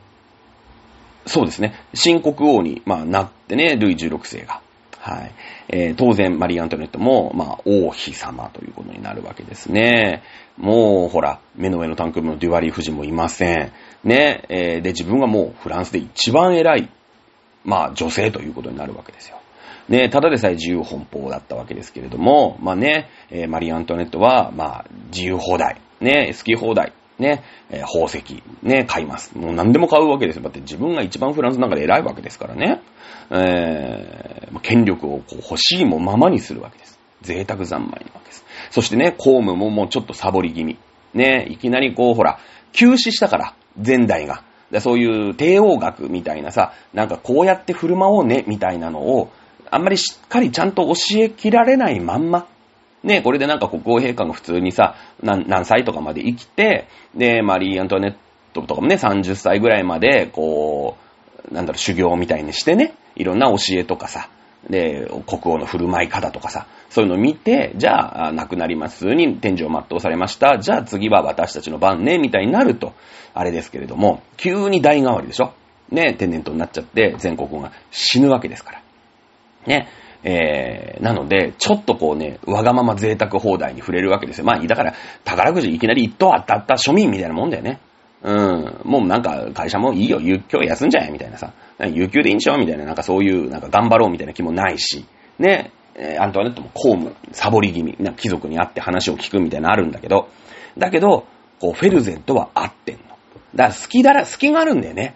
[1.26, 1.74] そうですね。
[1.94, 4.60] 新国王に、まあ、なってね、ルイ16世が。
[4.98, 5.32] はい。
[5.68, 10.22] えー、当然、マリー・アントネットも、まあ、王妃様ということになるわけですね。
[10.58, 13.72] もう、ほら、目の上のタンク部のデュワリー夫人もいません。
[14.04, 16.90] ね、えー、で、自分がもうフランスで一番偉い、
[17.64, 19.39] まあ、女性ということになるわけですよ。
[19.90, 29.36] ね、ただでさえ自由奔放だったわけですけれども、まあね、えー、マリー・アントネットは、まあ、自由放題、ね、好き放題、ね、えー、宝石、ね、買います。
[29.36, 30.42] もう何でも買うわけですよ。
[30.42, 32.80] だって自分が一番フランスの中で偉いわけですからね。
[33.32, 37.00] えー、権力をこう欲しいもままにするわけです。
[37.22, 38.44] 贅沢三昧なわけです。
[38.70, 40.78] そしてね、公務ももうちょっとサボり気味。
[41.14, 42.38] ね、いきなりこう、ほら、
[42.72, 44.44] 休止したから、前代が。
[44.78, 49.32] そういう帝王学みたいなさ、なんかこうやって振る舞おうね、みたいなのを、
[49.70, 52.46] あんまりしっかりちゃんと教えきられないまんま。
[53.02, 58.14] ね、これでなんか国王陛下が普通にさ、何歳とかまで生きて、で、マリー・アントワネッ
[58.52, 60.96] トとかもね、30歳ぐらいまで、こ
[61.50, 64.28] う、なんだろう、修行みたいにしてね、いろんな教えとかさ、
[64.68, 70.58] で、国王の振る舞い方とかさ、そういうのを見て、じゃあ、亡くなりますに天井を全うされました。
[70.58, 72.92] じゃあ次は私たちの番ね、みたいになると、
[73.32, 75.54] あれですけれども、急に代替わりでしょ
[75.90, 78.82] ね、天然痘になっちゃって、全国が死ぬわけですから。
[79.66, 79.88] ね。
[80.22, 84.44] えー、なので、ちょっとこうね、わがまま贅沢放題に触れるわけですよ。
[84.44, 84.94] まあ、だから、
[85.24, 87.80] 宝くじいきなり一等当たった庶民みたいなもんだよね。
[88.22, 88.80] うん。
[88.84, 91.52] もうなんか、会社もいいよ、今日休んじゃえ、みたいなさ。
[91.78, 95.06] 有給でいいんちゃうみたいな、なんかそういう、なんか頑張ろうみたいな気もないし。
[95.38, 95.70] ね。
[95.94, 100.28] えー、アントワネットも公務、サボり気味、な貴族に会って話を聞くみたいなのあるんだけど、
[100.76, 101.26] だけど、
[101.60, 103.02] こう、フェルゼンとは合ってんの。
[103.54, 105.14] だから好きだら、好きがあるんだよね。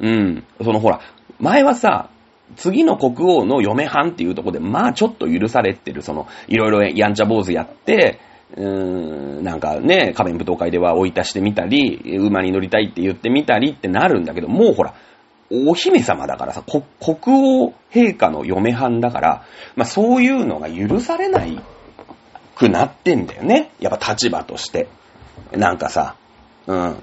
[0.00, 0.44] うん。
[0.62, 1.00] そのほら、
[1.38, 2.10] 前はさ、
[2.56, 8.20] 次の国王の嫁はんっていうとこで、まあちょっと許されてる、その、いろいろやんちゃ坊主やって、
[8.56, 14.94] うーん、なんかね、仮面舞踏会では追い足してみたり、馬に乗りたいって言ってみたりってなるんだけど、もうほら、
[15.52, 16.84] お姫様だからさ、国
[17.26, 19.44] 王陛下の嫁はんだから、
[19.76, 21.60] まあそういうのが許されない
[22.56, 23.70] くなってんだよね。
[23.80, 24.88] やっぱ立場として。
[25.52, 26.16] なんかさ、
[26.66, 27.02] うん。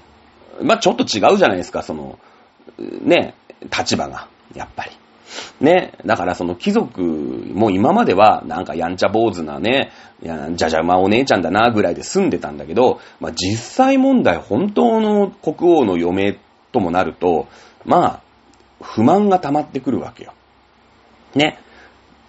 [0.62, 2.18] まあちょっと違うじゃないですか、その、
[2.78, 3.34] ね、
[3.76, 4.90] 立場が、やっぱり。
[5.60, 5.92] ね。
[6.04, 9.90] だからその貴族も今まではなんかやんちゃ坊主なね、
[10.22, 16.38] じゃじゃ馬お姉ちゃんだなぐらいで住んでたんだけど、まあ実際問題本当の国王の嫁
[16.72, 17.48] ともなると、
[17.84, 18.22] まあ、
[18.82, 20.34] 不満が溜まってくるわけよ。
[21.34, 21.58] ね。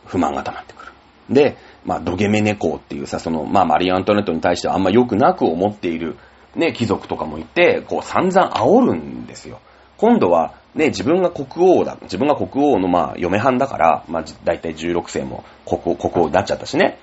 [0.05, 0.91] 不満が溜まってくる。
[1.29, 6.17] で、まあ、ドゲメネコっていうさ、その、まあ、マリー・アントネットに対してはあんま良くなく思っている、
[6.55, 9.59] ね、貴族とかもいて、こう散々煽るんですよ。
[9.99, 11.47] 今度は、ね、自分が国
[11.79, 16.97] 王だ、自分が国王のまあ、嫁はんだから、まあ、だいたい16世も国王、国王になっちゃったしね。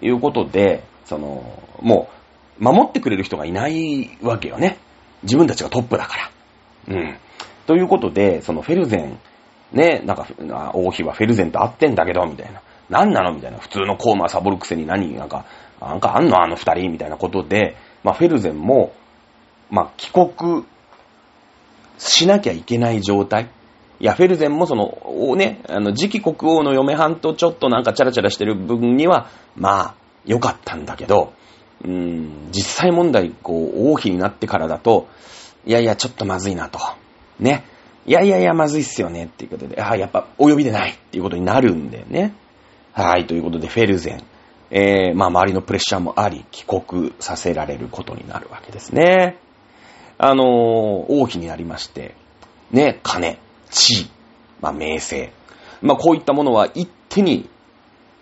[0.00, 1.44] いうことで、その、
[1.80, 2.08] も
[2.60, 4.78] う、守ってくれる人がいないわけよね。
[5.22, 6.30] 自分たちがトップだから。
[6.88, 7.16] うん。
[7.66, 9.18] ということで、そのフェルゼン
[9.72, 10.26] ね、なんか、
[10.74, 12.60] 王妃はフェルゼンと会ってんだけど、みたいな。
[12.90, 13.58] 何なのみたいな。
[13.58, 15.46] 普通のコーマーサボるくせに何、なんか、
[15.80, 18.92] なんかあんのあの二人みたいなことで、まあ、フェルゼンも、
[19.70, 20.64] まあ、帰国
[22.08, 23.48] しなきゃいけない状態。
[24.00, 29.94] いや、フェルゼンもその、ね、あの、次期国王の嫁はんとちょっとなんかチャラチャラしてる分には、まあ、
[30.24, 31.32] 良かったんだけど、
[31.84, 35.06] うーん、実際問題、こう、王妃になってからだと、
[35.64, 36.80] いやいや、ちょっとまずいなと。
[37.38, 37.64] ね。
[38.04, 39.26] いやいやいや、まずいっすよね。
[39.26, 42.34] っていうことで、ああやっぱ、お呼びでないっていうことになるんだよね。
[42.92, 44.24] はい、ということで、フェルゼン。
[44.72, 49.36] えー、まあ、周りのプレッシャーもあり、帰国させられることになるわけですね。
[50.18, 50.46] あのー、
[51.08, 52.14] 王妃になりまして、
[52.70, 53.38] ね、金、
[53.70, 54.10] 地位、
[54.60, 55.32] まあ、名声。
[55.80, 57.48] まあ、こういったものは一手に、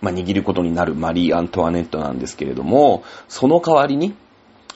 [0.01, 4.15] まあ、握ることになるマリー・アントワネットなんですけれども、その代わりに、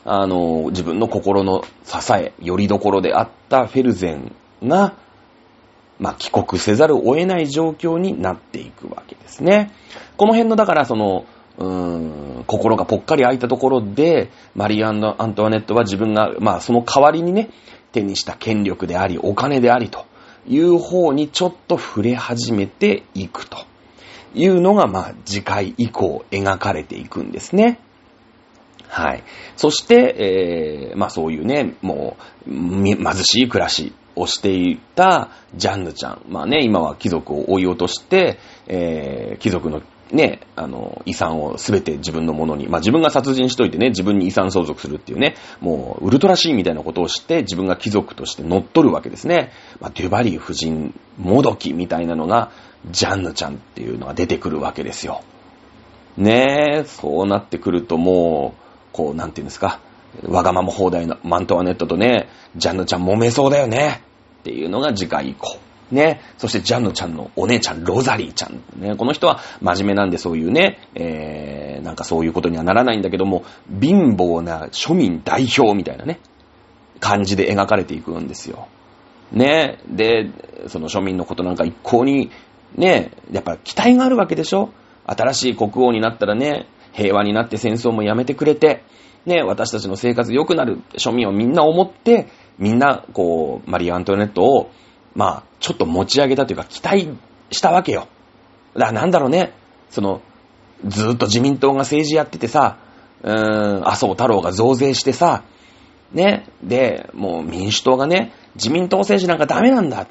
[0.05, 4.95] あのー、自分の心の支え、よりどころであったフェルゼンが、
[5.99, 9.73] まあ、帰国せざるを得ない状況になっていくわけですね。
[10.17, 11.25] この辺の、だからその、
[11.57, 17.51] 心がぽっかり開いたところで、マリー・アントワネットは自分が、まあ、その代わりにね、
[17.93, 20.07] 手にした権力であり、お金でありと
[20.49, 23.59] いう方にちょっと触れ始めていくと
[24.35, 27.79] いうのが、まあ、次回以降描かれていくんですね。
[28.89, 29.25] はい。
[29.57, 36.23] そして、えー、まあそういうね、もう、貧しい暮らしをしていたジャンヌちゃん。
[36.29, 38.39] まあね、今は貴族を追い落として、
[38.69, 49.53] えー、貴族のね、あの、遺産をすべて自分のものに、まあ自分が殺人しといてね、自分に遺産相続するっていうね、もうウルトラシーンみたいなことをして自分が貴族として乗っ取るわけですね。
[49.81, 52.51] まあデュバリー夫人もどきみたいなのが、
[52.91, 55.23] ジャンヌちゃんっていうのが出てくるわけですよ。
[56.17, 58.61] ねえ、そうなってくるともう、
[58.93, 59.81] こう、なんていうんですか、
[60.23, 64.03] わがまま放題のマントワネットとね、ジャンヌちゃん揉めそうだよね。
[64.41, 65.59] っていうのが次回以降。
[65.91, 66.21] ね。
[66.39, 68.63] そしてジャンヌちゃんのお姉ちゃん、ロザリーちゃん。
[68.81, 68.97] ね。
[68.97, 73.45] この人は真面目なんでそういうね、えー、なんかそういうことにはならないんだけども、
[73.81, 76.21] 貧乏な庶民代表みたいなね、
[77.01, 78.69] 感じで描かれていくんですよ。
[79.31, 79.79] ね。
[79.89, 80.31] で、
[80.69, 82.31] その庶民のことなんか一向に、
[82.75, 84.71] ね、やっぱ期待があるわけでしょ？
[85.07, 88.83] 新しい国王になったらね、平和になって戦争もやめてくれて、
[89.27, 92.29] ね、私たちの生活良くなる庶民をみんな思って、
[92.59, 94.71] みんな、こう、マリー・アントネットを
[95.15, 97.09] まあ、ちょっと持ち上げたというか、期待
[97.51, 98.07] したわけよ。
[98.75, 99.55] だからなんだろうね、
[99.89, 100.21] その、
[100.87, 102.77] ずーっと自民党が政治やっててさ、
[103.23, 105.43] うーん、麻生太郎が増税してさ、
[106.13, 110.07] ね、で、もう民主党がね、自民党政治なんかダメなんだ。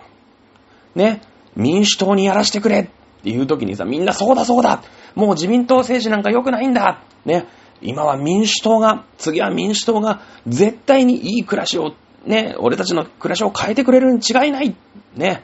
[0.95, 1.21] ね、
[1.55, 2.79] 民主党にやらしてくれ。
[2.79, 2.87] っ
[3.21, 4.81] ていう時にさ、みんなそうだそうだ。
[5.13, 7.03] もう自民党政治なんか良くないんだ。
[7.25, 7.45] ね、
[7.79, 11.93] 今は民主党が、次は民主党が絶対にいい暮らしを
[12.25, 14.75] ね、俺たちの暮らしを変えてくれるに違いない
[15.15, 15.43] ね。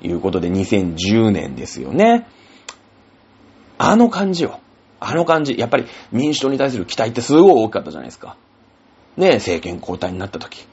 [0.00, 2.28] いうことで2010年ですよね。
[3.78, 4.60] あの感じよ。
[5.00, 5.56] あの感じ。
[5.58, 8.36] やっぱり民主党に対する期待ってすごい大きかったじゃないですか。
[9.16, 10.66] ね、政権交代になった時。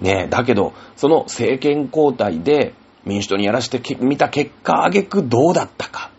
[0.00, 6.10] ね、だけど、その政権交代で民主党にやらせてみた結果、挙句どうだったか。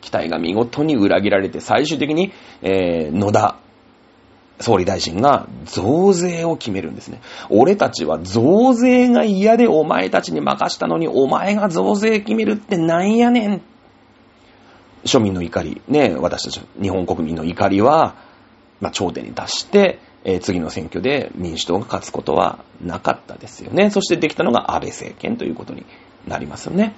[0.00, 2.32] 期待が見事に裏切られて、最終的に、
[2.62, 3.56] えー、野田
[4.60, 7.20] 総理大臣が増税を決めるんですね。
[7.48, 13.62] 俺たちは増税が嫌でお前たちに任したのにお前が増税決めるってなんやねん。
[15.04, 18.16] 庶民の怒り、ね、私たち日本国民の怒りは、
[18.80, 23.88] まあ、頂点に達して、えー、次の選挙で民主党が勝つことはなかったですよね。
[23.88, 25.86] そしてできたのが安倍政権ということに
[26.26, 26.82] なりますよね。
[26.84, 26.92] やっ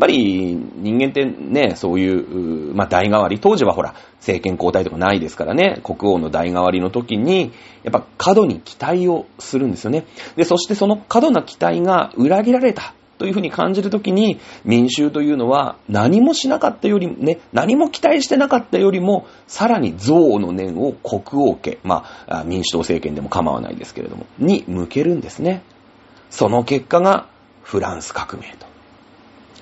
[0.00, 7.52] ぱり人間ってね、そういう、まあ、代替わり、当時はほら、政権交代とかないですからね、国王の代替わりの時に、
[7.84, 10.04] やっぱ過度に期待をするんですよね。
[10.34, 25.62] で、そしてその過度な期待が裏切られたというふうに感じるときに、民衆というのは何もしなかったよりね、何も期待してなかったよりも、さらに憎悪の念を国王家、まあ、民主党政権でも構わないですけれども、に向けるんですね。
[26.30, 27.26] その結果が
[27.64, 28.66] フランス革命と。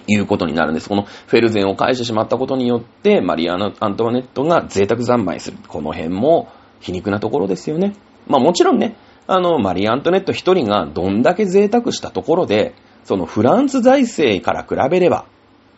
[0.06, 0.88] いうことになるんです。
[0.88, 5.58] このフェルゼンを返してしまったことによって、マリアナ・アントワネットが贅沢三昧する。
[5.68, 6.48] この辺も
[6.80, 7.94] 皮肉なところですよね。
[8.26, 8.96] まあもちろんね、
[9.26, 12.74] あの、マリア・アントネット一人がどんだけ贅沢したところで、
[13.04, 15.26] そのフランス財政から比べれば、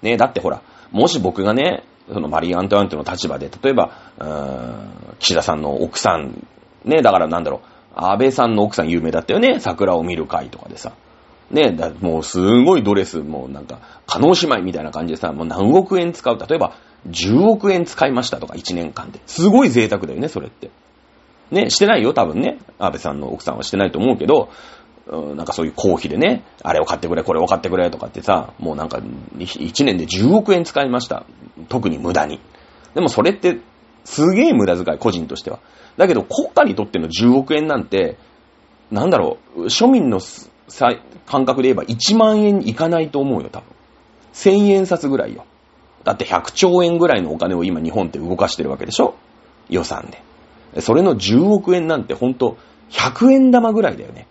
[0.03, 6.47] ね、だってほら、もし僕がね、そのマリー・アントワネットの立場で、例えば、うーん、岸田さんの奥さん、
[6.85, 7.61] ね、だからなんだろう、
[7.97, 10.93] 安倍さんの奥さん有名だったよね、桜を見る会とかでさ。
[11.51, 16.39] ね、だもうすごいドレス、もうなんか、加納姉妹みたいな感じでさ、もう何億円使う。
[16.39, 16.75] 例えば、
[17.09, 19.21] 10億円使いましたとか、1年間で。
[19.27, 20.71] すごい贅沢だよね、それって。
[21.51, 22.59] ね、してないよ、多分ね。
[22.79, 24.49] 安倍さんの奥さんはしてないと思うけど、
[25.07, 28.99] なんかそういう公費でね、あれを買ってくれ、これを買ってくれとかってさ、もうなんか
[29.37, 31.27] 1年で10億円使いました。
[31.69, 32.41] 特に無駄に。
[32.95, 33.59] でもそれって
[34.05, 35.61] すげえ無駄遣い、個人としては。
[35.99, 38.17] だけど国家にとっての10億円なんて、
[38.91, 40.21] なんだろう、庶民の
[41.27, 43.67] 感覚で言えば1万円いかないと思うよ、多分。
[44.35, 45.45] 1000円札ぐらいよ。
[46.05, 49.15] だって100兆円ぐらいのお金を今日本って動かしてるわけでしょ？
[49.69, 50.83] 予算で。
[50.83, 52.59] それの10億円なんてほんと
[52.91, 54.27] 100円玉ぐらいだよね。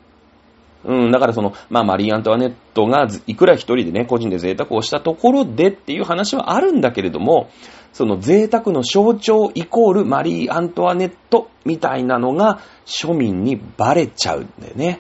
[0.86, 7.50] うん、だからその、まあ、マリー・アントワネットがいくら一人でね、個人で贅沢をしたところでっていう話はあるんだけれども、
[7.94, 15.00] その贅沢の象徴イコールマリー・アントワネットみたいなのが庶民にバレちゃうんだよね。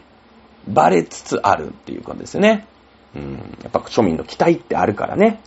[0.68, 2.68] バレつつあるっていう感じですね。
[3.16, 5.39] うん、やっぱ庶民の期待ってあるからね。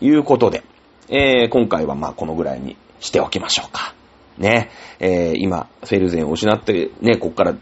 [0.00, 0.62] いうことで、
[1.08, 3.94] えー、今回はまあこのぐらいにしておきましょうか。
[4.38, 7.54] ね、えー、今、フェルゼンを失って、ね、こっから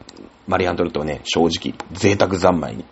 [0.47, 2.85] マリ・アントワネットはね、正直贅沢三昧に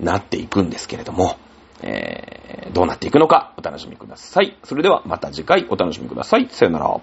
[0.00, 1.36] なっていくんですけれども、
[1.82, 4.56] えー、どうなっていくのかお楽しみください。
[4.64, 6.48] それではまた次回お楽しみください。
[6.50, 7.00] さよなら。